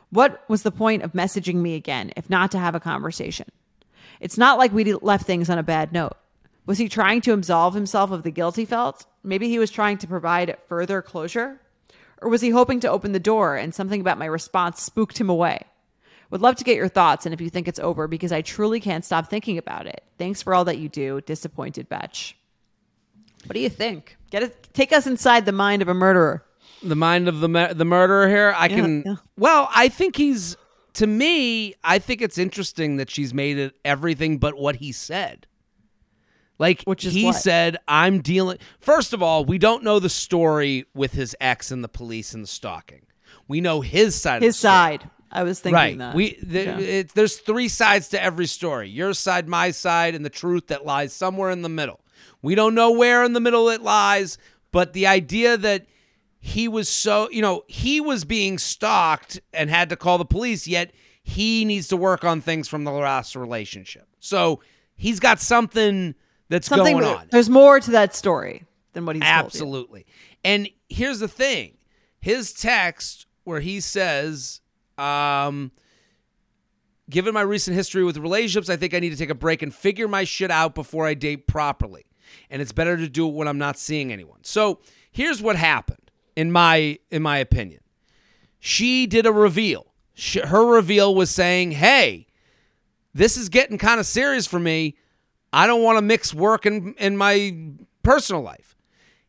What 0.10 0.44
was 0.48 0.64
the 0.64 0.72
point 0.72 1.04
of 1.04 1.14
messaging 1.14 1.56
me 1.56 1.76
again 1.76 2.12
if 2.16 2.30
not 2.30 2.52
to 2.52 2.60
have 2.60 2.76
a 2.76 2.80
conversation? 2.80 3.48
It's 4.20 4.38
not 4.38 4.58
like 4.58 4.74
we 4.74 4.94
left 4.94 5.26
things 5.26 5.50
on 5.50 5.58
a 5.58 5.64
bad 5.64 5.94
note. 5.94 6.18
Was 6.66 6.78
he 6.78 6.88
trying 6.88 7.22
to 7.22 7.34
absolve 7.34 7.74
himself 7.74 8.12
of 8.12 8.24
the 8.24 8.32
guilt 8.32 8.56
he 8.56 8.66
felt? 8.66 9.06
Maybe 9.24 9.50
he 9.50 9.60
was 9.60 9.72
trying 9.72 9.98
to 10.00 10.08
provide 10.08 10.58
further 10.68 11.02
closure? 11.02 11.60
Or 12.22 12.30
was 12.30 12.42
he 12.42 12.52
hoping 12.52 12.80
to 12.82 12.90
open 12.90 13.14
the 13.14 13.20
door 13.20 13.56
and 13.56 13.74
something 13.74 14.00
about 14.00 14.20
my 14.20 14.26
response 14.26 14.82
spooked 14.82 15.20
him 15.20 15.30
away? 15.30 15.62
Would 16.32 16.42
love 16.42 16.56
to 16.56 16.64
get 16.64 16.76
your 16.78 16.88
thoughts 16.88 17.26
and 17.26 17.34
if 17.34 17.42
you 17.42 17.50
think 17.50 17.68
it's 17.68 17.80
over 17.80 18.08
because 18.08 18.32
I 18.32 18.42
truly 18.42 18.80
can't 18.80 19.04
stop 19.06 19.30
thinking 19.30 19.58
about 19.58 19.86
it. 19.86 20.04
Thanks 20.18 20.42
for 20.42 20.54
all 20.56 20.66
that 20.66 20.78
you 20.78 20.90
do. 20.90 21.22
Disappointed 21.22 21.88
Betch. 21.90 22.36
What 23.46 23.54
do 23.54 23.60
you 23.60 23.70
think? 23.70 24.18
Get 24.32 24.44
it 24.44 24.70
take 24.74 24.92
us 24.94 25.06
inside 25.08 25.46
the 25.46 25.52
mind 25.52 25.82
of 25.82 25.88
a 25.88 25.94
murderer. 25.94 26.44
The 26.84 26.96
mind 26.96 27.28
of 27.28 27.42
the 27.42 27.74
the 27.76 27.86
murderer 27.86 28.28
here. 28.28 28.54
I 28.58 28.68
can. 28.70 29.04
yeah. 29.06 29.16
Well, 29.38 29.70
I 29.76 29.90
think 29.90 30.16
he's. 30.16 30.58
To 30.96 31.08
me, 31.08 31.74
I 31.86 32.00
think 32.00 32.22
it's 32.22 32.38
interesting 32.38 32.98
that 32.98 33.10
she's 33.10 33.34
made 33.34 33.58
it 33.58 33.76
everything 33.86 34.40
but 34.40 34.58
what 34.58 34.76
he 34.78 34.92
said. 34.92 35.48
Like 36.60 36.84
Which 36.84 37.06
is 37.06 37.14
he 37.14 37.26
what? 37.26 37.36
said, 37.36 37.78
I'm 37.88 38.22
dealing. 38.22 38.58
First 38.80 39.14
of 39.14 39.24
all, 39.24 39.46
we 39.46 39.58
don't 39.58 39.84
know 39.84 40.00
the 40.00 40.10
story 40.10 40.86
with 40.94 41.14
his 41.14 41.36
ex 41.42 41.72
and 41.72 41.84
the 41.84 41.88
police 41.88 42.34
and 42.34 42.44
the 42.44 42.48
stalking. 42.48 43.06
We 43.48 43.62
know 43.62 43.82
his 43.82 44.20
side. 44.22 44.38
of 44.38 44.44
His 44.44 44.56
the 44.56 44.60
story. 44.60 44.72
side. 44.72 45.10
I 45.32 45.44
was 45.44 45.60
thinking 45.60 45.76
Right. 45.76 45.98
that. 45.98 46.16
We 46.16 46.38
the, 46.44 46.64
Yeah. 46.64 46.80
it, 46.80 47.14
there's 47.14 47.38
three 47.38 47.68
sides 47.68 48.10
to 48.10 48.22
every 48.22 48.48
story. 48.48 48.90
Your 48.90 49.14
side, 49.14 49.48
my 49.48 49.72
side, 49.72 50.16
and 50.16 50.26
the 50.26 50.30
truth 50.30 50.68
that 50.68 50.86
lies 50.86 51.14
somewhere 51.14 51.52
in 51.52 51.62
the 51.62 51.70
middle. 51.70 52.02
We 52.42 52.56
don't 52.56 52.76
know 52.76 52.92
where 52.92 53.24
in 53.24 53.34
the 53.34 53.40
middle 53.40 53.70
it 53.70 53.82
lies, 53.82 54.38
but 54.72 54.94
the 54.94 55.08
idea 55.08 55.58
that 55.58 55.86
he 56.40 56.68
was 56.68 56.90
so, 56.90 57.30
you 57.30 57.42
know, 57.42 57.64
he 57.68 58.02
was 58.02 58.26
being 58.26 58.58
stalked 58.58 59.40
and 59.54 59.70
had 59.70 59.90
to 59.90 59.96
call 59.96 60.18
the 60.18 60.26
police, 60.26 60.68
yet 60.68 60.92
he 61.24 61.66
needs 61.66 61.88
to 61.90 61.98
work 61.98 62.24
on 62.24 62.42
things 62.42 62.68
from 62.68 62.84
the 62.84 62.92
last 62.92 63.36
relationship. 63.36 64.08
So 64.20 64.62
he's 64.96 65.20
got 65.20 65.40
something 65.40 66.16
that's 66.50 66.68
Something 66.68 66.98
going 67.00 67.16
on. 67.16 67.28
There's 67.32 67.50
more 67.50 67.80
to 67.80 67.92
that 67.92 68.16
story 68.16 68.66
than 68.94 69.06
what 69.06 69.16
he's 69.16 69.24
told 69.24 69.34
you. 69.36 69.46
Absolutely. 69.46 70.06
And 70.44 70.68
here's 70.90 71.20
the 71.20 71.28
thing 71.28 71.78
his 72.20 72.54
text 72.54 73.28
where 73.44 73.60
he 73.60 73.80
says, 73.80 74.61
um, 75.02 75.72
given 77.10 77.34
my 77.34 77.42
recent 77.42 77.76
history 77.76 78.04
with 78.04 78.18
relationships, 78.18 78.70
I 78.70 78.78
think 78.78 78.94
I 78.94 79.00
need 79.00 79.10
to 79.10 79.18
take 79.18 79.30
a 79.30 79.36
break 79.36 79.62
and 79.62 79.74
figure 79.74 80.08
my 80.08 80.24
shit 80.24 80.52
out 80.52 80.76
before 80.76 81.06
I 81.06 81.14
date 81.14 81.48
properly. 81.48 82.06
And 82.50 82.62
it's 82.62 82.72
better 82.72 82.96
to 82.98 83.10
do 83.10 83.28
it 83.28 83.34
when 83.34 83.48
I'm 83.48 83.58
not 83.58 83.78
seeing 83.78 84.12
anyone. 84.12 84.40
So 84.44 84.80
here's 85.12 85.42
what 85.42 85.58
happened, 85.58 86.12
in 86.36 86.52
my 86.52 86.98
in 87.10 87.22
my 87.22 87.38
opinion. 87.38 87.82
She 88.60 89.06
did 89.06 89.26
a 89.26 89.32
reveal. 89.34 89.88
Sh 90.14 90.38
her 90.38 90.66
reveal 90.66 91.14
was 91.14 91.30
saying, 91.30 91.72
"Hey, 91.72 92.28
this 93.14 93.36
is 93.36 93.50
getting 93.50 93.78
kind 93.78 94.00
of 94.00 94.06
serious 94.06 94.48
for 94.48 94.60
me. 94.60 94.96
I 95.52 95.68
don't 95.68 95.84
want 95.84 95.98
to 95.98 96.02
mix 96.02 96.34
work 96.34 96.66
and 96.66 96.96
in 96.98 97.18
my 97.18 97.56
personal 98.04 98.42
life." 98.42 98.76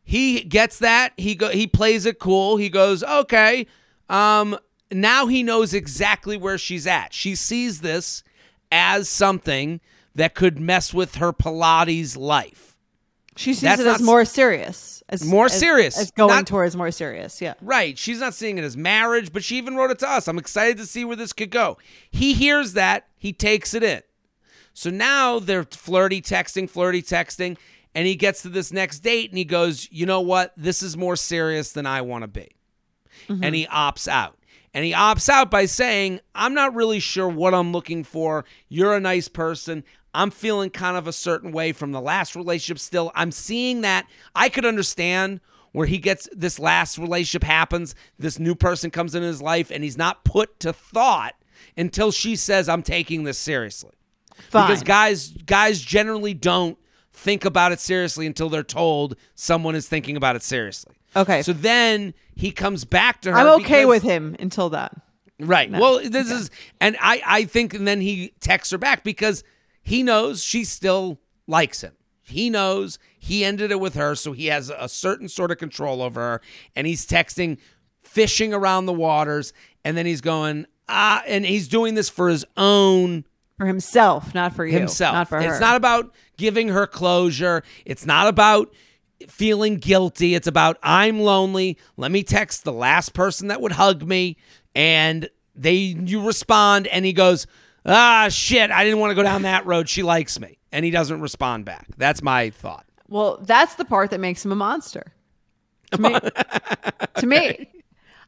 He 0.05 0.43
gets 0.43 0.79
that. 0.79 1.13
He 1.17 1.35
go 1.35 1.49
he 1.49 1.67
plays 1.67 2.07
it 2.07 2.21
cool. 2.21 2.57
He 2.57 2.69
goes, 2.69 3.03
"Okay, 3.03 3.67
um 4.09 4.57
now 4.93 5.27
he 5.27 5.43
knows 5.43 5.75
exactly 5.75 6.37
where 6.37 6.59
she's 6.59 6.87
at. 6.87 7.13
She 7.13 7.35
sees 7.35 7.81
this 7.81 8.23
as 8.71 9.09
something 9.09 9.81
that 10.15 10.35
could 10.35 10.61
mess 10.61 10.93
with 10.93 11.17
her 11.17 11.33
Pilates 11.33 12.17
life." 12.17 12.73
She 13.37 13.55
sees 13.55 13.63
That's 13.63 13.81
it 13.81 13.87
as 13.87 14.03
more 14.03 14.25
serious. 14.25 15.03
As 15.09 15.25
More 15.25 15.47
as- 15.47 15.59
serious. 15.59 15.99
As 15.99 16.11
going 16.11 16.29
Not- 16.29 16.47
towards 16.47 16.77
more 16.77 16.91
serious. 16.91 17.41
Yeah. 17.41 17.55
Right. 17.61 17.99
She's 17.99 18.21
not 18.21 18.35
seeing 18.35 18.59
it 18.59 18.65
as 18.65 18.77
marriage, 18.77 19.33
but 19.33 19.45
she 19.45 19.57
even 19.57 19.75
wrote 19.75 19.91
it 19.91 19.99
to 20.01 20.09
us. 20.09 20.29
I'm 20.29 20.39
excited 20.39 20.77
to 20.79 20.87
see 20.87 21.05
where 21.05 21.17
this 21.17 21.33
could 21.33 21.51
go. 21.51 21.79
He 22.11 22.35
hears 22.35 22.75
that, 22.75 23.09
he 23.17 23.33
takes 23.33 23.75
it 23.75 23.83
in. 23.83 24.03
So 24.75 24.91
now 24.91 25.39
they're 25.39 25.65
flirty 25.65 26.23
texting, 26.23 26.69
flirty 26.69 27.03
texting, 27.03 27.57
and 27.95 28.07
he 28.07 28.17
gets 28.17 28.43
to 28.43 28.49
this 28.49 28.73
next 28.73 29.01
date 29.01 29.31
and 29.31 29.39
he 29.39 29.45
goes, 29.45 29.89
You 29.91 30.07
know 30.07 30.21
what? 30.21 30.53
This 30.57 30.83
is 30.83 30.97
more 30.97 31.17
serious 31.17 31.73
than 31.73 31.87
I 31.87 32.01
want 32.01 32.23
to 32.23 32.29
be. 32.29 32.49
And 33.29 33.43
mm-hmm. 33.43 33.55
he 33.55 33.67
opts 33.67 34.09
out. 34.09 34.39
And 34.75 34.85
he 34.85 34.93
opts 34.93 35.29
out 35.29 35.51
by 35.51 35.67
saying, 35.67 36.21
I'm 36.35 36.55
not 36.55 36.75
really 36.75 37.01
sure 37.01 37.29
what 37.29 37.55
I'm 37.55 37.73
looking 37.73 38.05
for. 38.05 38.45
You're 38.69 38.95
a 38.95 39.01
nice 39.01 39.29
person. 39.29 39.85
I'm 40.15 40.31
feeling 40.31 40.71
kind 40.71 40.97
of 40.97 41.07
a 41.07 41.13
certain 41.13 41.53
way 41.53 41.73
from 41.73 41.93
the 41.93 42.01
last 42.01 42.35
relationship 42.35 42.79
still. 42.79 43.13
I'm 43.15 43.33
seeing 43.33 43.83
that. 43.83 44.07
I 44.35 44.49
could 44.49 44.65
understand 44.65 45.41
where 45.73 45.87
he 45.87 45.99
gets 45.99 46.29
this 46.33 46.59
last 46.59 46.99
relationship 46.99 47.45
happens, 47.45 47.95
this 48.19 48.39
new 48.39 48.55
person 48.55 48.91
comes 48.91 49.15
in 49.15 49.23
his 49.23 49.41
life, 49.41 49.71
and 49.71 49.83
he's 49.83 49.97
not 49.97 50.25
put 50.25 50.61
to 50.61 50.73
thought 50.73 51.35
until 51.77 52.11
she 52.11 52.37
says, 52.37 52.69
I'm 52.69 52.83
taking 52.83 53.25
this 53.25 53.39
seriously. 53.39 53.93
Fine. 54.51 54.67
Because 54.67 54.83
guys 54.83 55.29
guys 55.47 55.81
generally 55.81 56.35
don't 56.35 56.79
think 57.13 57.45
about 57.45 57.73
it 57.73 57.81
seriously 57.81 58.27
until 58.27 58.49
they're 58.49 58.63
told 58.63 59.17
someone 59.35 59.75
is 59.75 59.89
thinking 59.89 60.17
about 60.17 60.37
it 60.37 60.43
seriously. 60.43 60.95
Okay. 61.15 61.43
So 61.43 61.53
then 61.53 62.15
he 62.35 62.51
comes 62.51 62.85
back 62.85 63.21
to 63.23 63.33
her. 63.33 63.37
I'm 63.39 63.47
okay 63.61 63.81
because- 63.83 63.87
with 63.89 64.03
him 64.03 64.37
until 64.39 64.71
that. 64.71 64.95
Right. 65.41 65.71
Well, 65.73 66.01
this 66.09 66.31
is, 66.31 66.51
and 66.81 66.97
I, 67.01 67.21
I 67.27 67.45
think, 67.47 67.75
and 67.75 67.89
then 67.89 68.01
he 68.01 68.33
texts 68.39 68.71
her 68.71 68.79
back 68.79 69.03
because 69.03 69.43
he 69.83 70.05
knows 70.05 70.45
she 70.45 70.63
still 70.63 71.19
likes 71.49 71.81
him. 71.81 71.95
He 72.23 72.49
knows 72.49 73.01
he 73.19 73.45
ended 73.45 73.73
it 73.73 73.81
with 73.81 73.95
her, 73.95 74.15
so 74.15 74.33
he 74.33 74.47
has 74.47 74.71
a 74.71 74.89
certain 74.89 75.29
sort 75.29 75.51
of 75.51 75.59
control 75.59 76.01
over 76.01 76.21
her, 76.21 76.41
and 76.77 76.87
he's 76.87 77.05
texting, 77.05 77.59
fishing 78.05 78.55
around 78.55 78.87
the 78.87 78.93
waters, 78.93 79.53
and 79.85 79.97
then 79.97 80.07
he's 80.07 80.21
going, 80.21 80.67
ah, 80.89 81.25
and 81.27 81.45
he's 81.45 81.67
doing 81.67 81.95
this 81.95 82.09
for 82.09 82.29
his 82.29 82.45
own 82.57 83.25
For 83.59 83.67
himself, 83.67 84.33
not 84.37 84.55
for 84.55 84.65
you. 84.65 84.79
himself. 84.79 85.15
Not 85.15 85.29
for 85.29 85.43
her. 85.43 85.49
It's 85.51 85.61
not 85.61 85.75
about 85.75 86.15
giving 86.37 86.69
her 86.69 86.87
closure. 86.87 87.65
It's 87.85 88.07
not 88.07 88.29
about 88.29 88.73
feeling 89.31 89.77
guilty. 89.77 90.35
It's 90.35 90.47
about 90.47 90.79
I'm 90.83 91.21
lonely. 91.21 91.79
Let 91.97 92.11
me 92.11 92.23
text 92.23 92.65
the 92.65 92.73
last 92.73 93.15
person 93.15 93.49
that 93.49 93.61
would 93.61 93.73
hug 93.73 94.03
me 94.07 94.37
and 94.75 95.29
they 95.55 95.75
you 95.75 96.27
respond 96.27 96.87
and 96.87 97.05
he 97.05 97.13
goes, 97.13 97.47
"Ah, 97.85 98.29
shit, 98.31 98.71
I 98.71 98.85
didn't 98.85 99.01
want 99.01 99.11
to 99.11 99.15
go 99.15 99.23
down 99.23 99.43
that 99.43 99.67
road. 99.67 99.89
She 99.89 100.03
likes 100.03 100.41
me." 100.41 100.59
And 100.73 100.85
he 100.85 100.91
doesn't 100.91 101.21
respond 101.21 101.65
back. 101.65 101.87
That's 101.99 102.23
my 102.23 102.51
thought. 102.51 102.87
Well, 103.09 103.39
that's 103.43 103.75
the 103.75 103.85
part 103.85 104.11
that 104.11 104.21
makes 104.21 104.45
him 104.45 104.53
a 104.53 104.57
monster. 104.57 105.13
To 105.93 106.01
me. 106.01 106.19
to 107.17 107.27
me. 107.27 107.69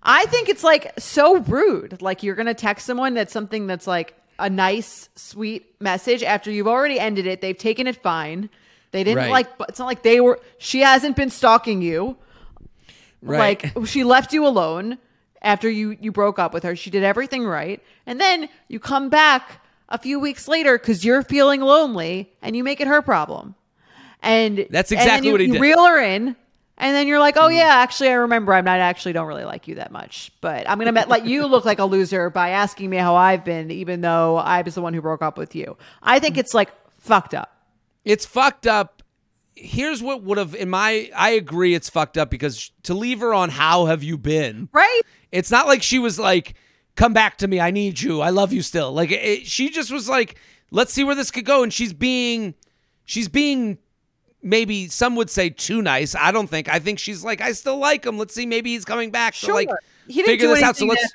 I 0.02 0.26
think 0.26 0.50
it's 0.50 0.62
like 0.62 0.92
so 1.00 1.38
rude. 1.38 2.02
Like 2.02 2.22
you're 2.22 2.34
going 2.34 2.46
to 2.46 2.54
text 2.54 2.84
someone 2.84 3.14
that's 3.14 3.32
something 3.32 3.66
that's 3.66 3.86
like 3.86 4.14
a 4.38 4.50
nice, 4.50 5.08
sweet 5.14 5.74
message 5.80 6.22
after 6.22 6.50
you've 6.50 6.68
already 6.68 7.00
ended 7.00 7.26
it. 7.26 7.40
They've 7.40 7.56
taken 7.56 7.86
it 7.86 7.96
fine. 7.96 8.50
They 8.94 9.02
didn't 9.02 9.24
Right. 9.24 9.30
like, 9.30 9.58
but 9.58 9.70
it's 9.70 9.80
not 9.80 9.86
like 9.86 10.04
they 10.04 10.20
were, 10.20 10.38
she 10.58 10.78
hasn't 10.78 11.16
been 11.16 11.28
stalking 11.28 11.82
you. 11.82 12.16
Right. 13.22 13.60
Like 13.74 13.88
she 13.88 14.04
left 14.04 14.32
you 14.32 14.46
alone 14.46 14.98
after 15.42 15.68
you 15.68 15.96
you 16.00 16.12
broke 16.12 16.38
up 16.38 16.54
with 16.54 16.62
her. 16.62 16.76
She 16.76 16.90
did 16.90 17.02
everything 17.02 17.44
right, 17.44 17.82
and 18.06 18.20
then 18.20 18.48
you 18.68 18.78
come 18.78 19.08
back 19.08 19.60
a 19.88 19.98
few 19.98 20.20
weeks 20.20 20.46
later 20.46 20.78
because 20.78 21.04
you're 21.04 21.22
feeling 21.22 21.60
lonely, 21.60 22.30
and 22.40 22.54
you 22.54 22.62
make 22.62 22.80
it 22.80 22.86
her 22.86 23.02
problem. 23.02 23.56
And 24.22 24.66
That's 24.70 24.92
and 24.92 25.00
exactly 25.00 25.26
you- 25.26 25.32
what 25.32 25.40
he 25.40 25.48
you 25.48 25.54
did. 25.54 25.60
Reel 25.60 25.84
her 25.84 26.00
in, 26.00 26.36
and 26.78 26.94
then 26.94 27.08
you're 27.08 27.18
like, 27.18 27.36
"Oh 27.36 27.48
mm-hmm. 27.48 27.56
yeah, 27.56 27.76
actually, 27.78 28.10
I 28.10 28.14
remember. 28.14 28.54
I'm 28.54 28.64
not 28.64 28.78
actually 28.78 29.14
don't 29.14 29.26
really 29.26 29.44
like 29.44 29.66
you 29.66 29.74
that 29.76 29.90
much, 29.90 30.30
but 30.40 30.70
I'm 30.70 30.78
gonna 30.78 31.04
let 31.08 31.26
you 31.26 31.46
look 31.46 31.64
like 31.64 31.80
a 31.80 31.84
loser 31.84 32.30
by 32.30 32.50
asking 32.50 32.90
me 32.90 32.98
how 32.98 33.16
I've 33.16 33.44
been, 33.44 33.72
even 33.72 34.02
though 34.02 34.36
I 34.36 34.62
was 34.62 34.76
the 34.76 34.82
one 34.82 34.94
who 34.94 35.00
broke 35.00 35.22
up 35.22 35.36
with 35.36 35.56
you. 35.56 35.76
I 36.00 36.20
think 36.20 36.34
mm-hmm. 36.34 36.40
it's 36.40 36.54
like 36.54 36.70
fucked 36.98 37.34
up. 37.34 37.53
It's 38.04 38.26
fucked 38.26 38.66
up. 38.66 39.02
Here's 39.54 40.02
what 40.02 40.22
would 40.24 40.38
have 40.38 40.54
in 40.54 40.68
my 40.68 41.10
I 41.14 41.30
agree 41.30 41.74
it's 41.74 41.88
fucked 41.88 42.18
up 42.18 42.30
because 42.30 42.70
to 42.82 42.94
leave 42.94 43.20
her 43.20 43.32
on 43.32 43.50
how 43.50 43.86
have 43.86 44.02
you 44.02 44.18
been? 44.18 44.68
Right? 44.72 45.00
It's 45.30 45.50
not 45.50 45.66
like 45.66 45.82
she 45.82 45.98
was 45.98 46.18
like, 46.18 46.54
"Come 46.96 47.12
back 47.12 47.38
to 47.38 47.48
me. 47.48 47.60
I 47.60 47.70
need 47.70 48.00
you. 48.00 48.20
I 48.20 48.30
love 48.30 48.52
you 48.52 48.62
still." 48.62 48.92
Like 48.92 49.10
it, 49.10 49.46
she 49.46 49.70
just 49.70 49.90
was 49.90 50.08
like, 50.08 50.38
"Let's 50.70 50.92
see 50.92 51.04
where 51.04 51.14
this 51.14 51.30
could 51.30 51.44
go." 51.44 51.62
And 51.62 51.72
she's 51.72 51.92
being, 51.92 52.54
she's 53.04 53.28
being, 53.28 53.78
maybe 54.42 54.88
some 54.88 55.16
would 55.16 55.30
say 55.30 55.50
too 55.50 55.82
nice. 55.82 56.14
I 56.14 56.32
don't 56.32 56.48
think. 56.48 56.68
I 56.68 56.78
think 56.78 56.98
she's 56.98 57.24
like, 57.24 57.40
"I 57.40 57.52
still 57.52 57.78
like 57.78 58.04
him. 58.04 58.18
Let's 58.18 58.34
see. 58.34 58.46
Maybe 58.46 58.70
he's 58.74 58.84
coming 58.84 59.10
back." 59.10 59.34
So 59.34 59.54
like, 59.54 59.70
he 60.06 60.14
didn't 60.14 60.26
figure 60.26 60.48
do 60.48 60.54
this 60.54 60.62
out. 60.62 60.76
So 60.76 60.86
let's. 60.86 61.06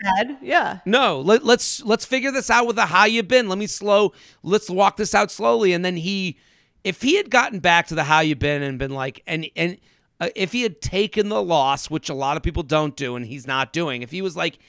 Yeah. 0.41 0.79
No, 0.85 1.21
let, 1.21 1.45
let's 1.45 1.83
let's 1.83 2.05
figure 2.05 2.31
this 2.31 2.49
out 2.49 2.67
with 2.67 2.77
a 2.77 2.85
how 2.85 3.05
you 3.05 3.21
been. 3.23 3.47
Let 3.47 3.57
me 3.57 3.67
slow. 3.67 4.13
Let's 4.43 4.69
walk 4.69 4.97
this 4.97 5.13
out 5.13 5.31
slowly. 5.31 5.73
And 5.73 5.85
then 5.85 5.97
he, 5.97 6.37
if 6.83 7.01
he 7.01 7.15
had 7.15 7.29
gotten 7.29 7.59
back 7.59 7.87
to 7.87 7.95
the 7.95 8.03
how 8.03 8.19
you 8.19 8.35
been 8.35 8.61
and 8.61 8.79
been 8.79 8.93
like, 8.93 9.21
and 9.27 9.47
and 9.55 9.77
uh, 10.19 10.29
if 10.35 10.51
he 10.51 10.63
had 10.63 10.81
taken 10.81 11.29
the 11.29 11.41
loss, 11.41 11.89
which 11.89 12.09
a 12.09 12.13
lot 12.13 12.37
of 12.37 12.43
people 12.43 12.63
don't 12.63 12.95
do, 12.95 13.15
and 13.15 13.25
he's 13.25 13.47
not 13.47 13.73
doing, 13.73 14.01
if 14.01 14.11
he 14.11 14.21
was 14.21 14.35
like, 14.35 14.59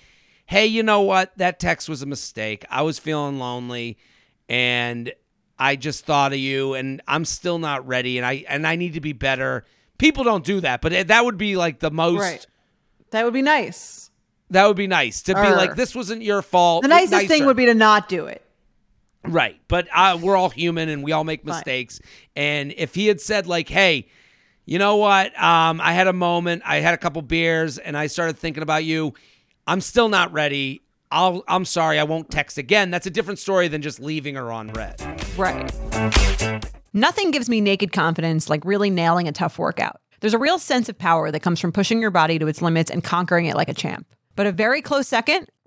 hey, 0.47 0.67
you 0.67 0.83
know 0.83 1.03
what, 1.03 1.37
that 1.39 1.61
text 1.61 1.89
was 1.89 2.03
a 2.03 2.07
mistake. 2.07 2.65
I 2.71 2.83
was 2.83 2.99
feeling 2.99 3.39
lonely, 3.39 3.99
and 4.49 5.13
I 5.59 5.77
just 5.77 6.05
thought 6.05 6.33
of 6.33 6.39
you, 6.39 6.75
and 6.75 7.03
I'm 7.07 7.25
still 7.25 7.59
not 7.59 7.87
ready, 7.87 8.19
and 8.19 8.27
I 8.27 8.45
and 8.49 8.67
I 8.67 8.77
need 8.77 8.95
to 8.95 9.01
be 9.01 9.13
better. 9.13 9.65
People 9.99 10.25
don't 10.25 10.45
do 10.45 10.61
that, 10.61 10.81
but 10.81 11.09
that 11.09 11.25
would 11.25 11.37
be 11.37 11.57
like 11.57 11.79
the 11.81 11.91
most. 11.91 12.21
Right. 12.21 12.47
That 13.11 13.25
would 13.25 13.35
be 13.35 13.43
nice. 13.43 14.11
That 14.51 14.67
would 14.67 14.77
be 14.77 14.87
nice 14.87 15.23
to 15.23 15.35
be 15.35 15.41
like, 15.41 15.77
this 15.77 15.95
wasn't 15.95 16.23
your 16.23 16.43
fault. 16.43 16.83
The 16.83 16.89
nicest 16.89 17.29
thing 17.29 17.47
would 17.47 17.57
be 17.57 17.67
to 17.67 17.75
not 17.75 18.09
do 18.09 18.27
it. 18.27 18.45
Right. 19.25 19.61
But 19.69 19.89
uh, 19.95 20.19
we're 20.21 20.37
all 20.37 20.51
human 20.51 20.89
and 20.89 21.03
we 21.03 21.13
all 21.13 21.25
make 21.25 21.45
mistakes. 21.45 22.01
And 22.35 22.73
if 22.77 22.95
he 22.95 23.07
had 23.07 23.21
said, 23.21 23.47
like, 23.47 23.69
hey, 23.69 24.09
you 24.65 24.79
know 24.79 24.97
what? 24.97 25.39
Um, 25.41 25.81
I 25.81 25.93
had 25.93 26.07
a 26.07 26.13
moment, 26.13 26.63
I 26.65 26.77
had 26.77 26.95
a 26.95 26.99
couple 26.99 27.23
beers, 27.23 27.79
and 27.79 27.97
I 27.97 28.07
started 28.07 28.39
thinking 28.39 28.63
about 28.63 28.85
you. 28.85 29.15
I'm 29.67 29.81
still 29.81 30.09
not 30.09 30.33
ready. 30.33 30.81
I'll, 31.11 31.43
I'm 31.49 31.65
sorry, 31.65 31.99
I 31.99 32.05
won't 32.05 32.31
text 32.31 32.57
again. 32.57 32.91
That's 32.91 33.07
a 33.07 33.11
different 33.11 33.39
story 33.41 33.69
than 33.69 33.83
just 33.83 34.01
leaving 34.01 34.37
her 34.37 34.53
on 34.53 34.69
red. 34.69 35.01
Right. 35.37 35.71
Nothing 36.93 37.31
gives 37.31 37.49
me 37.49 37.61
naked 37.61 37.93
confidence 37.93 38.49
like 38.49 38.65
really 38.65 38.91
nailing 38.91 39.29
a 39.29 39.33
tough 39.33 39.59
workout. 39.59 40.01
There's 40.21 40.35
a 40.35 40.39
real 40.39 40.59
sense 40.59 40.89
of 40.89 40.99
power 40.99 41.31
that 41.31 41.41
comes 41.41 41.61
from 41.61 41.73
pushing 41.73 42.01
your 42.01 42.11
body 42.11 42.39
to 42.39 42.47
its 42.47 42.63
limits 42.63 42.91
and 42.91 43.03
conquering 43.03 43.47
it 43.47 43.57
like 43.57 43.69
a 43.69 43.75
champ. 43.75 44.07
But 44.37 44.47
a 44.47 44.53
very 44.53 44.83
close 44.83 45.09
second, 45.09 45.49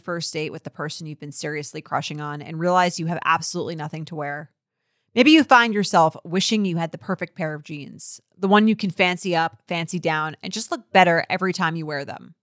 first 0.00 0.32
date 0.32 0.50
with 0.50 0.64
the 0.64 0.70
person 0.70 1.06
you've 1.06 1.20
been 1.20 1.32
seriously 1.32 1.80
crushing 1.80 2.20
on 2.20 2.42
and 2.42 2.58
realize 2.58 2.98
you 2.98 3.06
have 3.06 3.20
absolutely 3.24 3.76
nothing 3.76 4.04
to 4.06 4.16
wear? 4.16 4.50
Maybe 5.14 5.32
you 5.32 5.42
find 5.44 5.74
yourself 5.74 6.16
wishing 6.24 6.64
you 6.64 6.76
had 6.76 6.92
the 6.92 6.98
perfect 6.98 7.36
pair 7.36 7.54
of 7.54 7.64
jeans, 7.64 8.20
the 8.38 8.48
one 8.48 8.68
you 8.68 8.76
can 8.76 8.90
fancy 8.90 9.34
up, 9.34 9.60
fancy 9.66 9.98
down, 9.98 10.36
and 10.42 10.52
just 10.52 10.70
look 10.70 10.92
better 10.92 11.24
every 11.28 11.52
time 11.52 11.76
you 11.76 11.84
wear 11.84 12.04
them. 12.04 12.34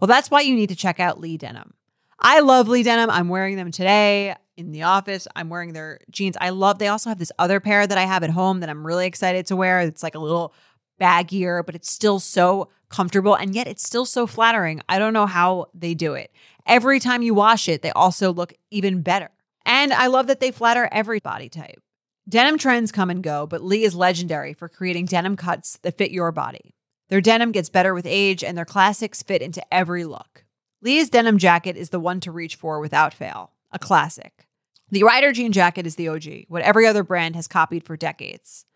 Well, 0.00 0.06
that's 0.06 0.30
why 0.30 0.42
you 0.42 0.54
need 0.54 0.68
to 0.68 0.76
check 0.76 1.00
out 1.00 1.20
Lee 1.20 1.36
Denim. 1.36 1.74
I 2.20 2.40
love 2.40 2.68
Lee 2.68 2.84
Denim. 2.84 3.10
I'm 3.10 3.28
wearing 3.28 3.56
them 3.56 3.72
today 3.72 4.36
in 4.56 4.70
the 4.70 4.84
office. 4.84 5.26
I'm 5.34 5.48
wearing 5.48 5.72
their 5.72 5.98
jeans. 6.10 6.36
I 6.40 6.50
love, 6.50 6.78
they 6.78 6.86
also 6.86 7.10
have 7.10 7.18
this 7.18 7.32
other 7.38 7.58
pair 7.58 7.86
that 7.86 7.98
I 7.98 8.04
have 8.04 8.22
at 8.22 8.30
home 8.30 8.60
that 8.60 8.70
I'm 8.70 8.86
really 8.86 9.06
excited 9.06 9.46
to 9.46 9.56
wear. 9.56 9.80
It's 9.80 10.04
like 10.04 10.14
a 10.14 10.20
little 10.20 10.54
baggier, 11.00 11.66
but 11.66 11.74
it's 11.74 11.90
still 11.90 12.20
so 12.20 12.68
comfortable 12.88 13.34
and 13.34 13.54
yet 13.54 13.66
it's 13.66 13.82
still 13.82 14.04
so 14.04 14.26
flattering. 14.26 14.80
I 14.88 14.98
don't 14.98 15.14
know 15.14 15.26
how 15.26 15.66
they 15.74 15.94
do 15.94 16.14
it. 16.14 16.30
Every 16.66 17.00
time 17.00 17.22
you 17.22 17.34
wash 17.34 17.68
it, 17.68 17.82
they 17.82 17.90
also 17.90 18.32
look 18.32 18.52
even 18.70 19.02
better. 19.02 19.30
And 19.64 19.92
I 19.92 20.06
love 20.06 20.26
that 20.26 20.40
they 20.40 20.50
flatter 20.50 20.88
every 20.92 21.20
body 21.20 21.48
type. 21.48 21.82
Denim 22.28 22.58
trends 22.58 22.92
come 22.92 23.10
and 23.10 23.22
go, 23.22 23.46
but 23.46 23.62
Lee 23.62 23.84
is 23.84 23.94
legendary 23.94 24.52
for 24.54 24.68
creating 24.68 25.06
denim 25.06 25.36
cuts 25.36 25.78
that 25.82 25.98
fit 25.98 26.12
your 26.12 26.30
body. 26.30 26.74
Their 27.08 27.20
denim 27.20 27.52
gets 27.52 27.68
better 27.68 27.94
with 27.94 28.06
age, 28.06 28.44
and 28.44 28.56
their 28.56 28.64
classics 28.64 29.22
fit 29.22 29.42
into 29.42 29.62
every 29.74 30.04
look. 30.04 30.44
Lee's 30.80 31.10
denim 31.10 31.38
jacket 31.38 31.76
is 31.76 31.90
the 31.90 32.00
one 32.00 32.20
to 32.20 32.32
reach 32.32 32.56
for 32.56 32.80
without 32.80 33.12
fail, 33.12 33.52
a 33.70 33.78
classic. 33.78 34.46
The 34.90 35.02
Rider 35.02 35.32
jean 35.32 35.52
jacket 35.52 35.86
is 35.86 35.96
the 35.96 36.08
OG, 36.08 36.44
what 36.48 36.62
every 36.62 36.86
other 36.86 37.02
brand 37.02 37.34
has 37.34 37.48
copied 37.48 37.84
for 37.84 37.96
decades. 37.96 38.66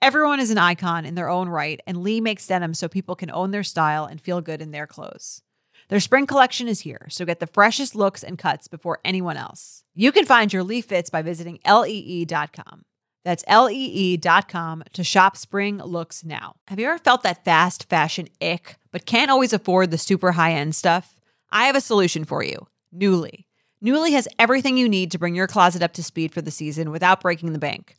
Everyone 0.00 0.40
is 0.40 0.50
an 0.50 0.58
icon 0.58 1.04
in 1.04 1.14
their 1.14 1.28
own 1.28 1.48
right, 1.48 1.80
and 1.86 2.02
Lee 2.02 2.20
makes 2.20 2.46
denim 2.46 2.74
so 2.74 2.88
people 2.88 3.16
can 3.16 3.30
own 3.30 3.50
their 3.50 3.62
style 3.62 4.04
and 4.04 4.20
feel 4.20 4.40
good 4.40 4.60
in 4.60 4.70
their 4.70 4.86
clothes. 4.86 5.42
Their 5.88 6.00
spring 6.00 6.26
collection 6.26 6.66
is 6.66 6.80
here, 6.80 7.06
so 7.08 7.24
get 7.24 7.38
the 7.38 7.46
freshest 7.46 7.94
looks 7.94 8.24
and 8.24 8.36
cuts 8.36 8.66
before 8.66 8.98
anyone 9.04 9.36
else. 9.36 9.84
You 9.94 10.10
can 10.10 10.24
find 10.24 10.52
your 10.52 10.64
Lee 10.64 10.80
fits 10.80 11.10
by 11.10 11.22
visiting 11.22 11.60
lee.com. 11.64 12.84
That's 13.24 13.44
lee.com 13.48 14.84
to 14.92 15.04
shop 15.04 15.36
spring 15.36 15.78
looks 15.78 16.24
now. 16.24 16.56
Have 16.68 16.78
you 16.78 16.86
ever 16.86 16.98
felt 16.98 17.22
that 17.22 17.44
fast 17.44 17.88
fashion 17.88 18.28
ick, 18.40 18.76
but 18.90 19.06
can't 19.06 19.30
always 19.30 19.52
afford 19.52 19.90
the 19.90 19.98
super 19.98 20.32
high 20.32 20.52
end 20.52 20.74
stuff? 20.74 21.16
I 21.50 21.64
have 21.64 21.76
a 21.76 21.80
solution 21.80 22.24
for 22.24 22.42
you 22.42 22.66
Nuuly. 22.94 23.44
Nuuly 23.84 24.12
has 24.12 24.28
everything 24.38 24.76
you 24.76 24.88
need 24.88 25.10
to 25.12 25.18
bring 25.18 25.34
your 25.34 25.46
closet 25.46 25.82
up 25.82 25.92
to 25.94 26.02
speed 26.02 26.32
for 26.32 26.42
the 26.42 26.50
season 26.50 26.90
without 26.90 27.20
breaking 27.20 27.52
the 27.52 27.58
bank. 27.58 27.96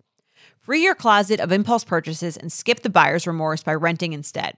Free 0.59 0.83
your 0.83 0.95
closet 0.95 1.39
of 1.39 1.51
impulse 1.51 1.83
purchases 1.85 2.35
and 2.35 2.51
skip 2.51 2.81
the 2.81 2.89
buyer's 2.89 3.27
remorse 3.27 3.63
by 3.63 3.73
renting 3.73 4.11
instead. 4.13 4.57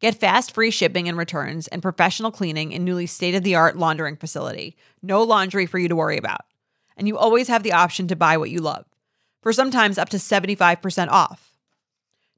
Get 0.00 0.18
fast 0.18 0.52
free 0.54 0.70
shipping 0.70 1.08
and 1.08 1.18
returns 1.18 1.68
and 1.68 1.82
professional 1.82 2.30
cleaning 2.30 2.72
in 2.72 2.86
Nuuly's 2.86 3.10
state 3.12 3.34
of 3.34 3.42
the 3.42 3.54
art 3.54 3.76
laundering 3.76 4.16
facility. 4.16 4.74
No 5.02 5.22
laundry 5.22 5.66
for 5.66 5.78
you 5.78 5.88
to 5.88 5.96
worry 5.96 6.16
about. 6.16 6.46
And 6.96 7.06
you 7.06 7.18
always 7.18 7.48
have 7.48 7.62
the 7.62 7.74
option 7.74 8.08
to 8.08 8.16
buy 8.16 8.38
what 8.38 8.48
you 8.48 8.60
love, 8.60 8.86
for 9.42 9.52
sometimes 9.52 9.98
up 9.98 10.08
to 10.08 10.16
75% 10.16 11.08
off. 11.08 11.52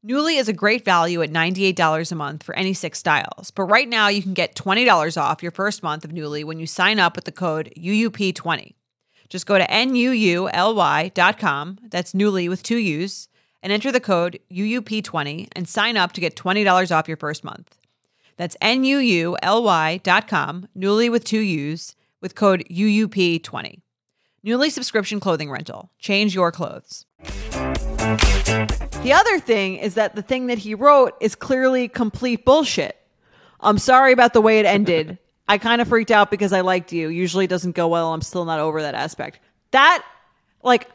Nuuly 0.05 0.41
is 0.41 0.49
a 0.49 0.53
great 0.53 0.85
value 0.85 1.23
at 1.23 1.31
$98 1.31 2.11
a 2.11 2.15
month 2.17 2.43
for 2.43 2.57
any 2.57 2.75
six 2.75 2.99
styles, 2.99 3.53
but 3.53 3.63
right 3.65 3.89
now 3.89 4.09
you 4.09 4.21
can 4.23 4.35
get 4.35 4.57
$20 4.57 5.17
off 5.21 5.41
your 5.41 5.53
first 5.53 5.85
month 5.85 6.05
of 6.05 6.11
Nuuly 6.11 6.43
when 6.45 6.59
you 6.59 6.67
sign 6.67 6.99
up 6.99 7.15
with 7.15 7.27
the 7.27 7.31
code 7.31 7.73
UUP20. 7.77 8.75
Just 9.29 9.47
go 9.47 9.57
to 9.57 9.67
NUULY.com, 9.69 11.09
that's 11.89 12.13
Nuuly 12.13 12.49
with 12.49 12.65
two 12.65 12.79
U's, 12.79 13.29
and 13.63 13.73
enter 13.73 13.93
the 13.93 14.01
code 14.01 14.39
UUP20 14.51 15.49
and 15.55 15.69
sign 15.69 15.97
up 15.97 16.13
to 16.13 16.21
get 16.21 16.37
$20 16.37 16.95
off 16.95 17.09
your 17.09 17.17
first 17.17 17.45
month. 17.45 17.79
That's 18.37 18.57
N-U-U-L-Y 18.61 20.01
dot 20.03 20.27
com, 20.27 20.69
Nuuly 20.77 21.11
with 21.11 21.25
two 21.25 21.41
U's, 21.41 21.95
with 22.21 22.35
code 22.35 22.65
UUP20. 22.71 23.81
Nuuly 24.45 24.71
subscription 24.71 25.21
clothing 25.21 25.51
rental. 25.51 25.91
Change 25.99 26.35
your 26.35 26.51
clothes. 26.51 27.07
The 29.03 29.13
other 29.15 29.39
thing 29.39 29.77
is 29.77 29.95
that 29.95 30.17
the 30.17 30.23
thing 30.23 30.47
that 30.49 30.59
he 30.59 30.75
wrote 30.75 31.15
is 31.21 31.35
clearly 31.35 31.89
complete 31.89 32.45
bullshit. 32.45 32.97
I'm 33.61 33.79
sorry 33.79 34.13
about 34.13 34.33
the 34.33 34.41
way 34.41 34.59
it 34.59 34.67
ended. 34.67 35.19
I 35.49 35.59
kind 35.59 35.81
of 35.81 35.89
freaked 35.89 36.11
out 36.11 36.31
because 36.31 36.53
I 36.53 36.61
liked 36.63 36.93
you. 36.93 37.09
Usually 37.09 37.45
it 37.45 37.49
doesn't 37.49 37.77
go 37.77 37.87
well. 37.89 38.13
I'm 38.13 38.23
still 38.23 38.45
not 38.45 38.59
over 38.59 38.83
that 38.83 38.95
aspect. 38.95 39.39
That, 39.73 40.05
like, 40.63 40.89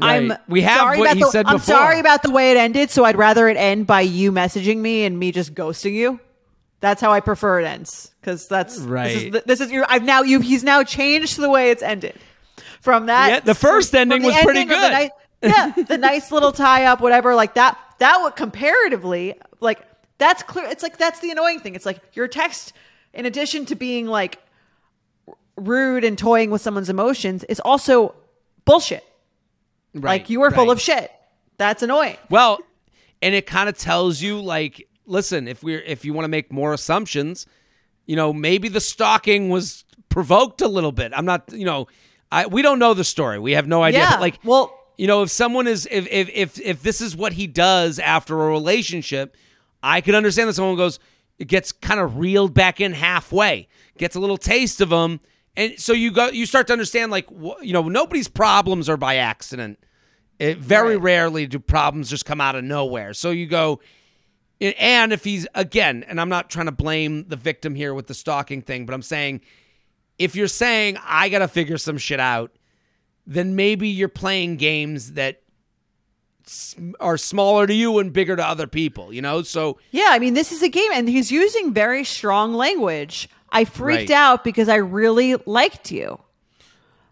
I'm 0.00 0.32
We 0.48 0.62
have 0.62 0.78
sorry 0.78 0.98
what 0.98 1.04
about 1.06 1.16
he 1.16 1.22
the, 1.22 1.30
said 1.30 1.46
I'm 1.46 1.56
before. 1.56 1.74
sorry 1.74 2.00
about 2.00 2.22
the 2.22 2.30
way 2.30 2.50
it 2.52 2.56
ended, 2.56 2.90
so 2.90 3.04
I'd 3.04 3.16
rather 3.16 3.48
it 3.48 3.56
end 3.56 3.86
by 3.86 4.00
you 4.00 4.32
messaging 4.32 4.78
me 4.78 5.04
and 5.04 5.18
me 5.18 5.32
just 5.32 5.54
ghosting 5.54 5.92
you. 5.92 6.18
That's 6.80 7.00
how 7.00 7.12
I 7.12 7.20
prefer 7.20 7.60
it 7.60 7.64
ends 7.64 8.10
because 8.20 8.48
that's 8.48 8.74
This 8.74 8.80
is, 8.82 8.86
Right. 8.88 9.32
the- 9.32 9.42
this 9.46 9.60
is 9.60 9.70
your. 9.70 9.84
I've 9.88 10.02
now 10.02 10.22
you. 10.22 10.40
He's 10.40 10.64
now 10.64 10.82
changed 10.82 11.36
the 11.38 11.50
way 11.50 11.70
it's 11.70 11.82
ended. 11.82 12.18
From 12.80 13.06
that, 13.06 13.28
Yeah, 13.28 13.40
the 13.40 13.54
first 13.54 13.94
ending 13.94 14.22
the 14.22 14.28
was 14.28 14.36
pretty 14.38 14.60
ending 14.60 14.76
the 14.80 14.88
good. 14.88 15.10
ni- 15.42 15.50
yeah, 15.50 15.84
the 15.86 15.98
nice 15.98 16.32
little 16.32 16.50
tie 16.52 16.86
up, 16.86 17.00
whatever, 17.00 17.34
like 17.34 17.54
that. 17.54 17.78
That 17.98 18.20
would 18.22 18.34
comparatively, 18.34 19.34
like 19.60 19.80
that's 20.18 20.42
clear. 20.42 20.64
It's 20.66 20.82
like 20.82 20.96
that's 20.98 21.20
the 21.20 21.30
annoying 21.30 21.60
thing. 21.60 21.74
It's 21.76 21.86
like 21.86 22.00
your 22.14 22.26
text, 22.26 22.72
in 23.14 23.26
addition 23.26 23.66
to 23.66 23.74
being 23.76 24.06
like 24.08 24.38
rude 25.56 26.02
and 26.04 26.16
toying 26.18 26.50
with 26.50 26.60
someone's 26.62 26.88
emotions, 26.90 27.44
is 27.44 27.60
also 27.60 28.14
bullshit. 28.64 29.04
Like 29.94 30.30
you 30.30 30.42
are 30.42 30.50
full 30.50 30.70
of 30.70 30.80
shit. 30.80 31.10
That's 31.58 31.82
annoying. 31.82 32.16
Well, 32.30 32.58
and 33.20 33.34
it 33.34 33.46
kind 33.46 33.68
of 33.68 33.76
tells 33.76 34.20
you 34.20 34.40
like, 34.40 34.88
listen, 35.06 35.46
if 35.48 35.62
we're 35.62 35.80
if 35.80 36.04
you 36.04 36.12
want 36.12 36.24
to 36.24 36.28
make 36.28 36.52
more 36.52 36.72
assumptions, 36.72 37.46
you 38.06 38.16
know, 38.16 38.32
maybe 38.32 38.68
the 38.68 38.80
stalking 38.80 39.48
was 39.48 39.84
provoked 40.08 40.60
a 40.60 40.68
little 40.68 40.92
bit. 40.92 41.12
I'm 41.14 41.24
not, 41.24 41.52
you 41.52 41.64
know, 41.64 41.86
I 42.30 42.46
we 42.46 42.62
don't 42.62 42.78
know 42.78 42.94
the 42.94 43.04
story. 43.04 43.38
We 43.38 43.52
have 43.52 43.66
no 43.66 43.82
idea. 43.82 44.00
Yeah, 44.00 44.18
like, 44.18 44.38
well- 44.44 44.78
you 44.98 45.06
know, 45.06 45.22
if 45.22 45.30
someone 45.30 45.66
is 45.66 45.88
if 45.90 46.06
if 46.10 46.28
if 46.34 46.60
if 46.60 46.82
this 46.82 47.00
is 47.00 47.16
what 47.16 47.32
he 47.32 47.46
does 47.46 47.98
after 47.98 48.40
a 48.40 48.46
relationship, 48.48 49.36
I 49.82 50.00
could 50.00 50.14
understand 50.14 50.48
that 50.48 50.54
someone 50.54 50.76
goes 50.76 50.98
it 51.38 51.48
gets 51.48 51.72
kind 51.72 51.98
of 51.98 52.18
reeled 52.18 52.54
back 52.54 52.80
in 52.80 52.92
halfway, 52.92 53.68
gets 53.98 54.14
a 54.14 54.20
little 54.20 54.36
taste 54.36 54.80
of 54.80 54.90
them, 54.90 55.20
and 55.56 55.78
so 55.78 55.92
you 55.92 56.10
go 56.10 56.28
you 56.28 56.46
start 56.46 56.66
to 56.68 56.72
understand 56.72 57.10
like 57.12 57.28
you 57.62 57.72
know 57.72 57.88
nobody's 57.88 58.28
problems 58.28 58.88
are 58.88 58.96
by 58.96 59.16
accident 59.16 59.78
It 60.38 60.58
very 60.58 60.96
Right. 60.96 61.02
rarely 61.04 61.46
do 61.46 61.58
problems 61.58 62.10
just 62.10 62.24
come 62.24 62.40
out 62.40 62.54
of 62.56 62.64
nowhere. 62.64 63.12
So 63.14 63.30
you 63.30 63.46
go, 63.46 63.80
and 64.60 65.12
if 65.12 65.24
he's 65.24 65.46
again, 65.54 66.04
and 66.08 66.20
I'm 66.20 66.28
not 66.28 66.50
trying 66.50 66.66
to 66.66 66.72
blame 66.72 67.26
the 67.28 67.36
victim 67.36 67.74
here 67.74 67.94
with 67.94 68.06
the 68.06 68.14
stalking 68.14 68.62
thing, 68.62 68.86
but 68.86 68.94
I'm 68.94 69.02
saying 69.02 69.40
if 70.18 70.34
you're 70.36 70.48
saying 70.48 70.98
I 71.04 71.28
got 71.28 71.40
to 71.40 71.48
figure 71.48 71.78
some 71.78 71.98
shit 71.98 72.20
out, 72.20 72.50
then 73.26 73.54
maybe 73.56 73.88
you're 73.88 74.08
playing 74.08 74.56
games 74.56 75.12
that 75.12 75.42
are 76.98 77.16
smaller 77.16 77.66
to 77.68 77.74
you 77.74 77.98
and 77.98 78.12
bigger 78.12 78.34
to 78.36 78.44
other 78.44 78.66
people, 78.66 79.12
you 79.12 79.22
know? 79.22 79.42
So 79.42 79.78
Yeah, 79.92 80.08
I 80.10 80.18
mean, 80.18 80.34
this 80.34 80.50
is 80.50 80.62
a 80.62 80.68
game, 80.68 80.90
and 80.92 81.08
he's 81.08 81.30
using 81.30 81.72
very 81.72 82.04
strong 82.04 82.52
language. 82.52 83.28
I 83.52 83.64
freaked 83.64 84.10
Right. 84.10 84.16
out 84.16 84.42
because 84.44 84.68
I 84.68 84.76
really 84.76 85.36
liked 85.46 85.90
you. 85.92 86.18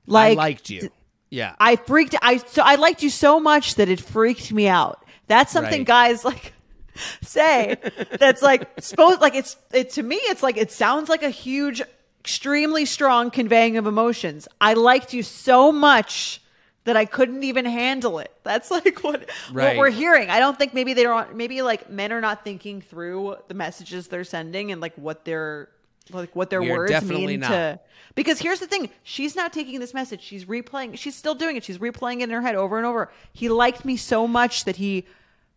Like, 0.07 0.33
I 0.38 0.40
liked 0.40 0.70
you. 0.70 0.90
Yeah. 1.31 1.55
I 1.61 1.76
freaked. 1.76 2.16
I 2.22 2.38
so 2.38 2.62
I 2.64 2.74
liked 2.76 3.03
you 3.03 3.11
so 3.11 3.38
much 3.38 3.76
that 3.76 3.88
it 3.88 4.00
freaked 4.00 4.50
me 4.53 4.66
out. 4.66 5.05
That's 5.29 5.53
something 5.53 5.81
Right. 5.83 5.87
guys 5.87 6.24
like 6.24 6.53
say. 7.22 7.76
That's 8.18 8.42
like 8.42 8.68
supposed 8.81 9.20
like 9.20 9.35
it's 9.37 9.57
it 9.72 9.90
to 9.90 10.03
me. 10.03 10.16
It's 10.16 10.42
like 10.42 10.57
it 10.57 10.72
sounds 10.72 11.09
like 11.09 11.22
a 11.22 11.31
huge, 11.31 11.83
extremely 12.20 12.85
strong 12.85 13.31
conveying 13.31 13.76
of 13.76 13.87
emotions. 13.87 14.48
I 14.61 14.74
liked 14.74 15.12
you 15.14 15.22
so 15.22 15.70
much 15.70 16.42
that 16.85 16.96
I 16.96 17.05
couldn't 17.05 17.44
even 17.44 17.64
handle 17.66 18.18
it. 18.18 18.33
That's 18.42 18.70
like 18.70 18.98
what 19.05 19.31
what 19.53 19.76
we're 19.76 19.90
hearing. 19.90 20.31
I 20.31 20.40
don't 20.40 20.59
think 20.59 20.74
maybe 20.74 20.94
they 20.94 21.05
don't. 21.05 21.37
Maybe 21.37 21.62
like 21.62 21.88
men 21.90 22.11
are 22.12 22.20
not 22.20 22.42
thinking 22.42 22.81
through 22.81 23.37
the 23.46 23.55
messages 23.55 24.09
they're 24.09 24.24
sending 24.24 24.72
and 24.72 24.81
like 24.81 24.94
what 24.96 25.24
their 25.24 25.68
like 26.12 26.35
what 26.37 26.51
their 26.51 26.62
words 26.62 26.90
mean 27.05 27.40
not. 27.40 27.49
to 27.49 27.81
because 28.14 28.38
here's 28.38 28.61
the 28.61 28.66
thing 28.66 28.90
she's 29.03 29.35
not 29.37 29.53
taking 29.53 29.81
this 29.81 29.94
message 29.94 30.20
she's 30.20 30.44
replaying 30.44 30.96
she's 30.99 31.14
still 31.14 31.35
doing 31.35 31.57
it 31.57 31.64
she's 31.64 31.79
replaying 31.79 32.20
it 32.20 32.25
in 32.25 32.31
her 32.31 32.42
head 32.42 32.55
over 32.55 32.77
and 32.77 32.87
over 32.87 33.11
he 33.33 33.49
liked 33.49 33.85
me 33.85 33.96
so 33.96 34.27
much 34.27 34.64
that 34.64 34.77
he 34.77 35.07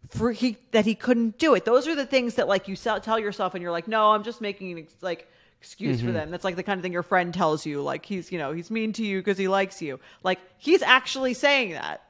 for 0.10 0.32
he 0.32 0.58
that 0.72 0.86
he 0.86 0.96
couldn't 0.96 1.38
do 1.38 1.56
it 1.56 1.66
those 1.66 1.88
are 1.88 1.96
the 1.96 2.06
things 2.06 2.36
that 2.36 2.48
like 2.48 2.68
you 2.68 2.76
sell, 2.76 3.00
tell 3.00 3.18
yourself 3.20 3.54
and 3.56 3.62
you're 3.62 3.72
like 3.72 3.88
no 3.88 4.12
i'm 4.12 4.24
just 4.24 4.42
making 4.42 4.72
an 4.74 4.78
ex- 4.80 4.94
like 5.02 5.28
excuse 5.60 5.98
Mm-hmm. 6.00 6.08
for 6.08 6.12
them 6.12 6.30
that's 6.30 6.44
like 6.44 6.58
the 6.58 6.64
kind 6.64 6.78
of 6.78 6.84
thing 6.84 6.92
your 6.92 7.04
friend 7.04 7.34
tells 7.34 7.66
you 7.66 7.82
like 7.82 8.06
he's 8.06 8.32
you 8.34 8.38
know 8.38 8.52
he's 8.52 8.70
mean 8.70 8.92
to 8.94 9.04
you 9.06 9.20
because 9.22 9.38
he 9.38 9.48
likes 9.48 9.82
you 9.82 9.98
like 10.22 10.40
he's 10.58 10.82
actually 10.82 11.34
saying 11.34 11.72
that 11.72 12.04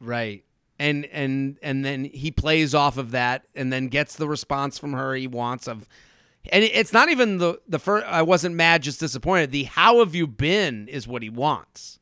Right. 0.00 0.44
And 0.78 1.06
and 1.06 1.56
and 1.62 1.82
then 1.82 2.04
he 2.04 2.30
plays 2.30 2.74
off 2.74 2.98
of 2.98 3.12
that 3.12 3.44
and 3.54 3.72
then 3.72 3.88
gets 3.88 4.16
the 4.16 4.28
response 4.28 4.78
from 4.78 4.92
her 4.92 5.14
he 5.14 5.26
wants 5.26 5.66
of 5.68 5.88
and 6.52 6.64
it's 6.64 6.92
not 6.92 7.08
even 7.08 7.38
the 7.38 7.60
the 7.68 7.78
first 7.78 8.06
I 8.06 8.22
wasn't 8.22 8.54
mad 8.54 8.82
just 8.82 9.00
disappointed. 9.00 9.50
The 9.50 9.64
how 9.64 10.00
have 10.00 10.14
you 10.14 10.26
been 10.26 10.88
is 10.88 11.06
what 11.08 11.22
he 11.22 11.30
wants. 11.30 11.98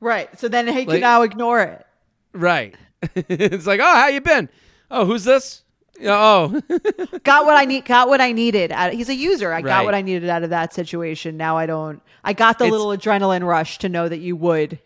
right 0.00 0.28
so 0.38 0.48
then 0.48 0.66
he 0.68 0.84
can 0.86 1.00
now 1.00 1.22
ignore 1.22 1.60
it 1.60 1.86
Right. 2.34 2.74
it's 3.14 3.66
like, 3.66 3.80
"Oh, 3.80 3.84
how 3.84 4.06
you 4.08 4.20
been? 4.20 4.48
Oh, 4.90 5.04
who's 5.04 5.24
this?" 5.24 5.64
Oh. 6.04 6.48
got 7.24 7.44
what 7.44 7.56
I 7.56 7.64
need. 7.64 7.84
Got 7.84 8.08
what 8.08 8.20
I 8.20 8.32
needed. 8.32 8.72
He's 8.92 9.08
a 9.10 9.14
user. 9.14 9.52
I 9.52 9.60
got 9.60 9.84
what 9.84 9.94
I 9.94 10.00
needed 10.02 10.28
out 10.30 10.42
of 10.42 10.50
that 10.50 10.72
situation. 10.72 11.36
Now 11.36 11.58
I 11.58 11.66
don't. 11.66 12.00
I 12.24 12.32
got 12.32 12.58
the 12.58 12.64
It's- 12.64 12.72
little 12.72 12.96
adrenaline 12.96 13.44
rush 13.46 13.78
to 13.78 13.88
know 13.88 14.08
that 14.08 14.18
you 14.18 14.34
would, 14.36 14.78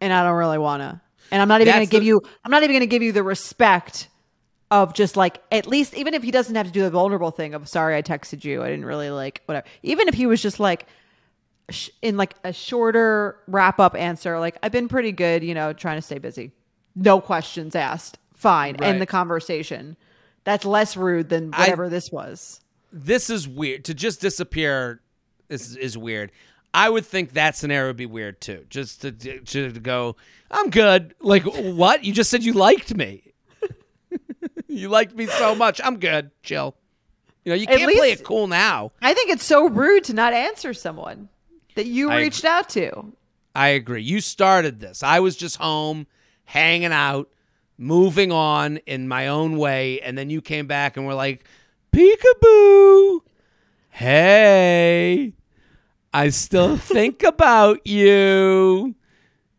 and 0.00 0.12
I 0.12 0.24
don't 0.24 0.34
really 0.36 0.58
want 0.58 0.82
to. 0.82 1.00
And 1.30 1.42
I'm 1.42 1.48
not 1.48 1.60
even 1.60 1.72
That's 1.74 1.88
to 1.88 1.90
give 1.90 2.02
you. 2.02 2.20
I'm 2.44 2.50
not 2.50 2.62
even 2.62 2.74
going 2.74 2.80
to 2.80 2.86
give 2.86 3.02
you 3.02 3.12
the 3.12 3.22
respect 3.22 4.08
of 4.70 4.94
just 4.94 5.16
like 5.16 5.40
at 5.52 5.66
least 5.66 5.94
even 5.94 6.12
if 6.14 6.22
he 6.22 6.30
doesn't 6.30 6.54
have 6.56 6.66
to 6.66 6.72
do 6.72 6.82
the 6.82 6.90
vulnerable 6.90 7.30
thing 7.30 7.54
of 7.54 7.68
sorry 7.68 7.96
I 7.96 8.02
texted 8.02 8.44
you. 8.44 8.62
I 8.62 8.68
didn't 8.70 8.84
really 8.84 9.10
like 9.10 9.42
whatever. 9.46 9.66
Even 9.82 10.08
if 10.08 10.14
he 10.14 10.26
was 10.26 10.42
just 10.42 10.58
like 10.58 10.86
sh- 11.70 11.90
in 12.02 12.16
like 12.16 12.34
a 12.44 12.52
shorter 12.52 13.36
wrap 13.46 13.78
up 13.78 13.94
answer, 13.94 14.38
like 14.40 14.56
I've 14.62 14.72
been 14.72 14.88
pretty 14.88 15.12
good. 15.12 15.44
You 15.44 15.54
know, 15.54 15.72
trying 15.72 15.98
to 15.98 16.02
stay 16.02 16.18
busy. 16.18 16.52
No 16.94 17.20
questions 17.20 17.74
asked. 17.76 18.18
Fine. 18.34 18.76
Right. 18.80 18.88
End 18.88 19.00
the 19.00 19.06
conversation. 19.06 19.96
That's 20.44 20.64
less 20.64 20.96
rude 20.96 21.28
than 21.28 21.50
I- 21.54 21.60
whatever 21.60 21.88
this 21.88 22.10
was. 22.10 22.60
this 22.92 23.30
is 23.30 23.46
weird. 23.48 23.84
To 23.86 23.94
just 23.94 24.20
disappear 24.20 25.00
is 25.48 25.76
is 25.76 25.96
weird. 25.96 26.32
I 26.74 26.90
would 26.90 27.06
think 27.06 27.32
that 27.32 27.56
scenario 27.56 27.88
would 27.90 27.96
be 27.96 28.04
weird 28.06 28.40
too. 28.40 28.66
Just 28.68 29.02
to 29.02 29.12
to, 29.12 29.40
to 29.72 29.80
go, 29.80 30.16
I'm 30.50 30.70
good. 30.70 31.14
Like 31.20 31.44
what? 31.44 32.04
You 32.04 32.12
just 32.12 32.30
said 32.30 32.42
you 32.42 32.52
liked 32.52 32.94
me. 32.96 33.22
You 34.76 34.88
liked 34.88 35.14
me 35.14 35.26
so 35.26 35.54
much. 35.54 35.80
I'm 35.82 35.98
good. 35.98 36.30
Chill. 36.42 36.76
You 37.44 37.50
know, 37.50 37.56
you 37.56 37.66
At 37.68 37.78
can't 37.78 37.92
play 37.96 38.10
it 38.10 38.24
cool 38.24 38.48
now. 38.48 38.92
I 39.00 39.14
think 39.14 39.30
it's 39.30 39.44
so 39.44 39.68
rude 39.68 40.04
to 40.04 40.12
not 40.14 40.32
answer 40.32 40.74
someone 40.74 41.28
that 41.76 41.86
you 41.86 42.10
I 42.10 42.18
reached 42.18 42.44
out 42.44 42.68
to. 42.70 43.12
I 43.54 43.68
agree. 43.68 44.02
You 44.02 44.20
started 44.20 44.80
this. 44.80 45.02
I 45.02 45.20
was 45.20 45.36
just 45.36 45.56
home, 45.56 46.06
hanging 46.44 46.92
out, 46.92 47.30
moving 47.78 48.32
on 48.32 48.78
in 48.78 49.06
my 49.06 49.28
own 49.28 49.56
way, 49.56 50.00
and 50.00 50.18
then 50.18 50.28
you 50.28 50.42
came 50.42 50.66
back 50.66 50.96
and 50.96 51.06
were 51.06 51.14
like, 51.14 51.44
"Peekaboo, 51.92 53.20
hey, 53.90 55.32
I 56.12 56.28
still 56.30 56.76
think 56.76 57.22
about 57.22 57.86
you. 57.86 58.94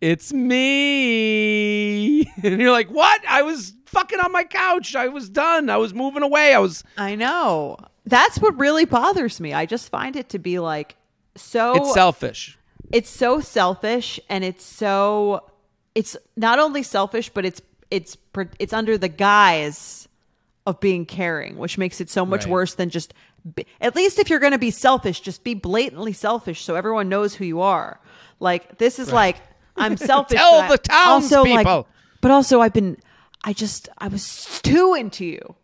It's 0.02 0.32
me." 0.34 2.26
And 2.44 2.62
you're 2.62 2.72
like, 2.72 2.90
"What? 2.90 3.22
I 3.28 3.42
was 3.42 3.74
fucking 3.88 4.20
on 4.20 4.32
my 4.32 4.44
couch. 4.44 4.96
I 4.96 5.08
was 5.08 5.28
done. 5.30 5.70
I 5.70 5.78
was 5.78 5.94
moving 5.94 6.22
away. 6.24 6.54
I 6.54 6.60
was." 6.60 6.84
I 6.98 7.16
know. 7.16 7.78
That's 8.06 8.38
what 8.40 8.58
really 8.60 8.86
bothers 8.86 9.40
me. 9.40 9.54
I 9.54 9.66
just 9.66 9.90
find 9.90 10.16
it 10.16 10.30
to 10.30 10.40
be 10.40 10.60
like 10.60 10.96
so 11.36 11.74
It's 11.76 11.94
selfish. 11.94 12.58
it's 12.92 13.10
so 13.10 13.40
selfish 13.42 14.20
and 14.30 14.44
it's 14.44 14.64
so 14.66 15.44
it's 15.94 16.16
not 16.36 16.58
only 16.58 16.82
selfish 16.84 17.30
but 17.30 17.46
it's 17.46 17.62
it's 17.92 18.18
it's 18.60 18.74
under 18.74 18.98
the 18.98 19.08
guise 19.10 20.08
of 20.66 20.80
being 20.80 21.06
caring 21.06 21.58
which 21.58 21.78
makes 21.78 22.02
it 22.02 22.10
so 22.10 22.26
much 22.26 22.46
Right. 22.46 22.52
worse 22.54 22.74
than 22.76 22.90
just 22.90 23.14
be, 23.56 23.66
at 23.82 23.96
least 23.96 24.18
if 24.20 24.30
you're 24.32 24.40
going 24.40 24.54
to 24.54 24.58
be 24.58 24.72
selfish 24.72 25.20
just 25.22 25.44
be 25.44 25.54
blatantly 25.54 26.14
selfish 26.14 26.64
so 26.64 26.74
everyone 26.76 27.08
knows 27.10 27.36
who 27.36 27.46
you 27.46 27.62
are 27.62 28.00
like 28.40 28.78
this 28.80 28.98
is 29.00 29.12
like 29.14 29.38
i'm 29.78 29.98
selfish 29.98 30.38
Tell 30.38 30.62
the 30.68 30.94
also, 30.94 31.44
like- 31.44 31.63
townspeople. 31.63 31.88
but 32.22 32.32
also 32.32 32.62
i've 32.62 32.74
been 32.74 32.98
i 33.44 33.54
just 33.54 33.90
i 34.00 34.08
was 34.08 34.60
too 34.63 34.96
into 34.98 35.26
you. 35.26 35.56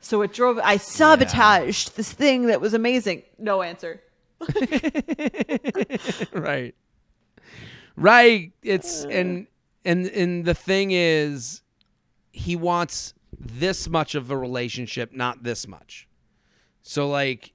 So 0.00 0.22
it 0.22 0.32
drove 0.32 0.58
i 0.62 0.76
sabotaged 0.76 1.96
this 1.96 2.12
thing 2.12 2.46
that 2.46 2.60
was 2.60 2.72
amazing. 2.74 3.22
No 3.38 3.62
answer. 3.62 4.00
Right. 6.32 6.74
Right. 7.96 8.52
It's 8.62 9.04
and 9.04 9.46
and 9.84 10.06
and 10.06 10.44
the 10.44 10.54
thing 10.54 10.90
is 10.92 11.62
he 12.32 12.54
wants 12.56 13.14
this 13.38 13.88
much 13.88 14.14
of 14.14 14.30
a 14.30 14.36
relationship 14.36 15.12
not 15.12 15.42
this 15.42 15.66
much. 15.66 16.08
So 16.82 17.08
like 17.08 17.52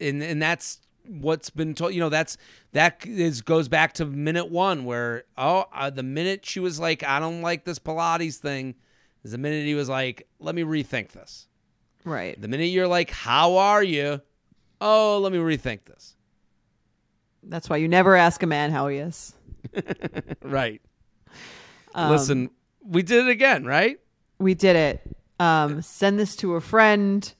and 0.00 0.22
and 0.22 0.42
that's 0.42 0.80
what's 1.06 1.50
been 1.50 1.74
told 1.74 1.92
you 1.94 2.00
know 2.00 2.08
that's 2.08 2.36
that 2.72 3.04
is 3.06 3.42
goes 3.42 3.68
back 3.68 3.92
to 3.92 4.04
minute 4.04 4.50
one 4.50 4.84
where 4.84 5.24
oh 5.36 5.64
uh, 5.72 5.90
the 5.90 6.02
minute 6.02 6.44
she 6.44 6.60
was 6.60 6.78
like 6.78 7.02
i 7.02 7.18
don't 7.18 7.42
like 7.42 7.64
this 7.64 7.78
pilates 7.78 8.36
thing 8.36 8.74
is 9.24 9.32
the 9.32 9.38
minute 9.38 9.64
he 9.64 9.74
was 9.74 9.88
like 9.88 10.28
let 10.38 10.54
me 10.54 10.62
rethink 10.62 11.12
this 11.12 11.48
right 12.04 12.40
the 12.40 12.48
minute 12.48 12.66
you're 12.66 12.88
like 12.88 13.10
how 13.10 13.56
are 13.56 13.82
you 13.82 14.20
oh 14.80 15.18
let 15.18 15.32
me 15.32 15.38
rethink 15.38 15.84
this 15.84 16.16
that's 17.44 17.68
why 17.68 17.76
you 17.76 17.88
never 17.88 18.14
ask 18.16 18.42
a 18.42 18.46
man 18.46 18.70
how 18.70 18.88
he 18.88 18.98
is 18.98 19.34
Right. 20.42 20.80
Um, 21.94 22.10
Listen, 22.10 22.50
we 22.84 23.02
did 23.02 23.26
it 23.26 23.30
again, 23.30 23.64
right? 23.64 23.98
We 24.38 24.54
did 24.54 24.76
it. 24.76 25.16
Um, 25.38 25.82
send 25.82 26.18
this 26.18 26.36
to 26.36 26.54
a 26.54 26.60
friend. 26.60 27.32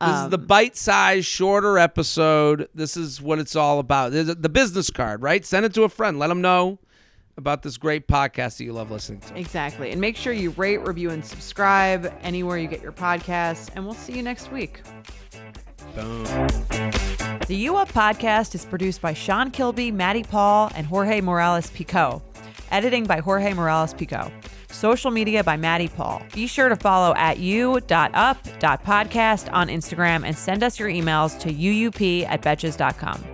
This 0.00 0.10
is 0.10 0.14
Um, 0.24 0.30
the 0.30 0.38
bite-sized, 0.38 1.26
shorter 1.26 1.78
episode. 1.78 2.68
This 2.74 2.96
is 2.96 3.22
what 3.22 3.38
it's 3.38 3.54
all 3.54 3.78
about. 3.78 4.12
The 4.12 4.48
business 4.48 4.90
card, 4.90 5.22
right? 5.22 5.44
Send 5.44 5.64
it 5.64 5.74
to 5.74 5.84
a 5.84 5.88
friend. 5.88 6.18
Let 6.18 6.28
them 6.28 6.40
know 6.40 6.78
about 7.36 7.62
this 7.62 7.76
great 7.76 8.06
podcast 8.06 8.58
that 8.58 8.64
you 8.64 8.72
love 8.72 8.90
listening 8.90 9.20
to. 9.20 9.36
Exactly. 9.38 9.90
And 9.90 10.00
make 10.00 10.16
sure 10.16 10.32
you 10.32 10.50
rate, 10.50 10.86
review, 10.86 11.10
and 11.10 11.24
subscribe 11.24 12.12
anywhere 12.22 12.58
you 12.58 12.68
get 12.68 12.82
your 12.82 12.92
podcasts. 12.92 13.70
And 13.74 13.84
we'll 13.84 13.94
see 13.94 14.12
you 14.14 14.22
next 14.22 14.50
week. 14.52 14.82
Boom. 15.94 16.24
The 17.46 17.56
U 17.56 17.76
Up 17.76 17.92
podcast 17.92 18.54
is 18.54 18.64
produced 18.64 19.00
by 19.00 19.12
Sean 19.12 19.50
Kilby, 19.50 19.90
Maddie 19.90 20.22
Paul, 20.22 20.70
and 20.74 20.86
Jorge 20.86 21.20
Morales 21.20 21.70
Pico. 21.70 22.22
Editing 22.70 23.04
by 23.04 23.20
Jorge 23.20 23.52
Morales 23.52 23.94
Pico. 23.94 24.32
Social 24.74 25.10
media 25.10 25.42
by 25.42 25.56
Maddie 25.56 25.88
Paul. 25.88 26.22
Be 26.34 26.46
sure 26.46 26.68
to 26.68 26.76
follow 26.76 27.14
at 27.14 27.38
u.up.podcast 27.38 27.82
on 29.52 29.68
Instagram 29.68 30.26
and 30.26 30.36
send 30.36 30.62
us 30.62 30.78
your 30.78 30.88
emails 30.88 31.38
to 31.40 31.52
uup 31.52 32.26
at 32.28 32.42
betches.com. 32.42 33.33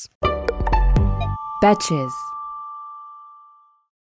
Betches. 1.61 2.30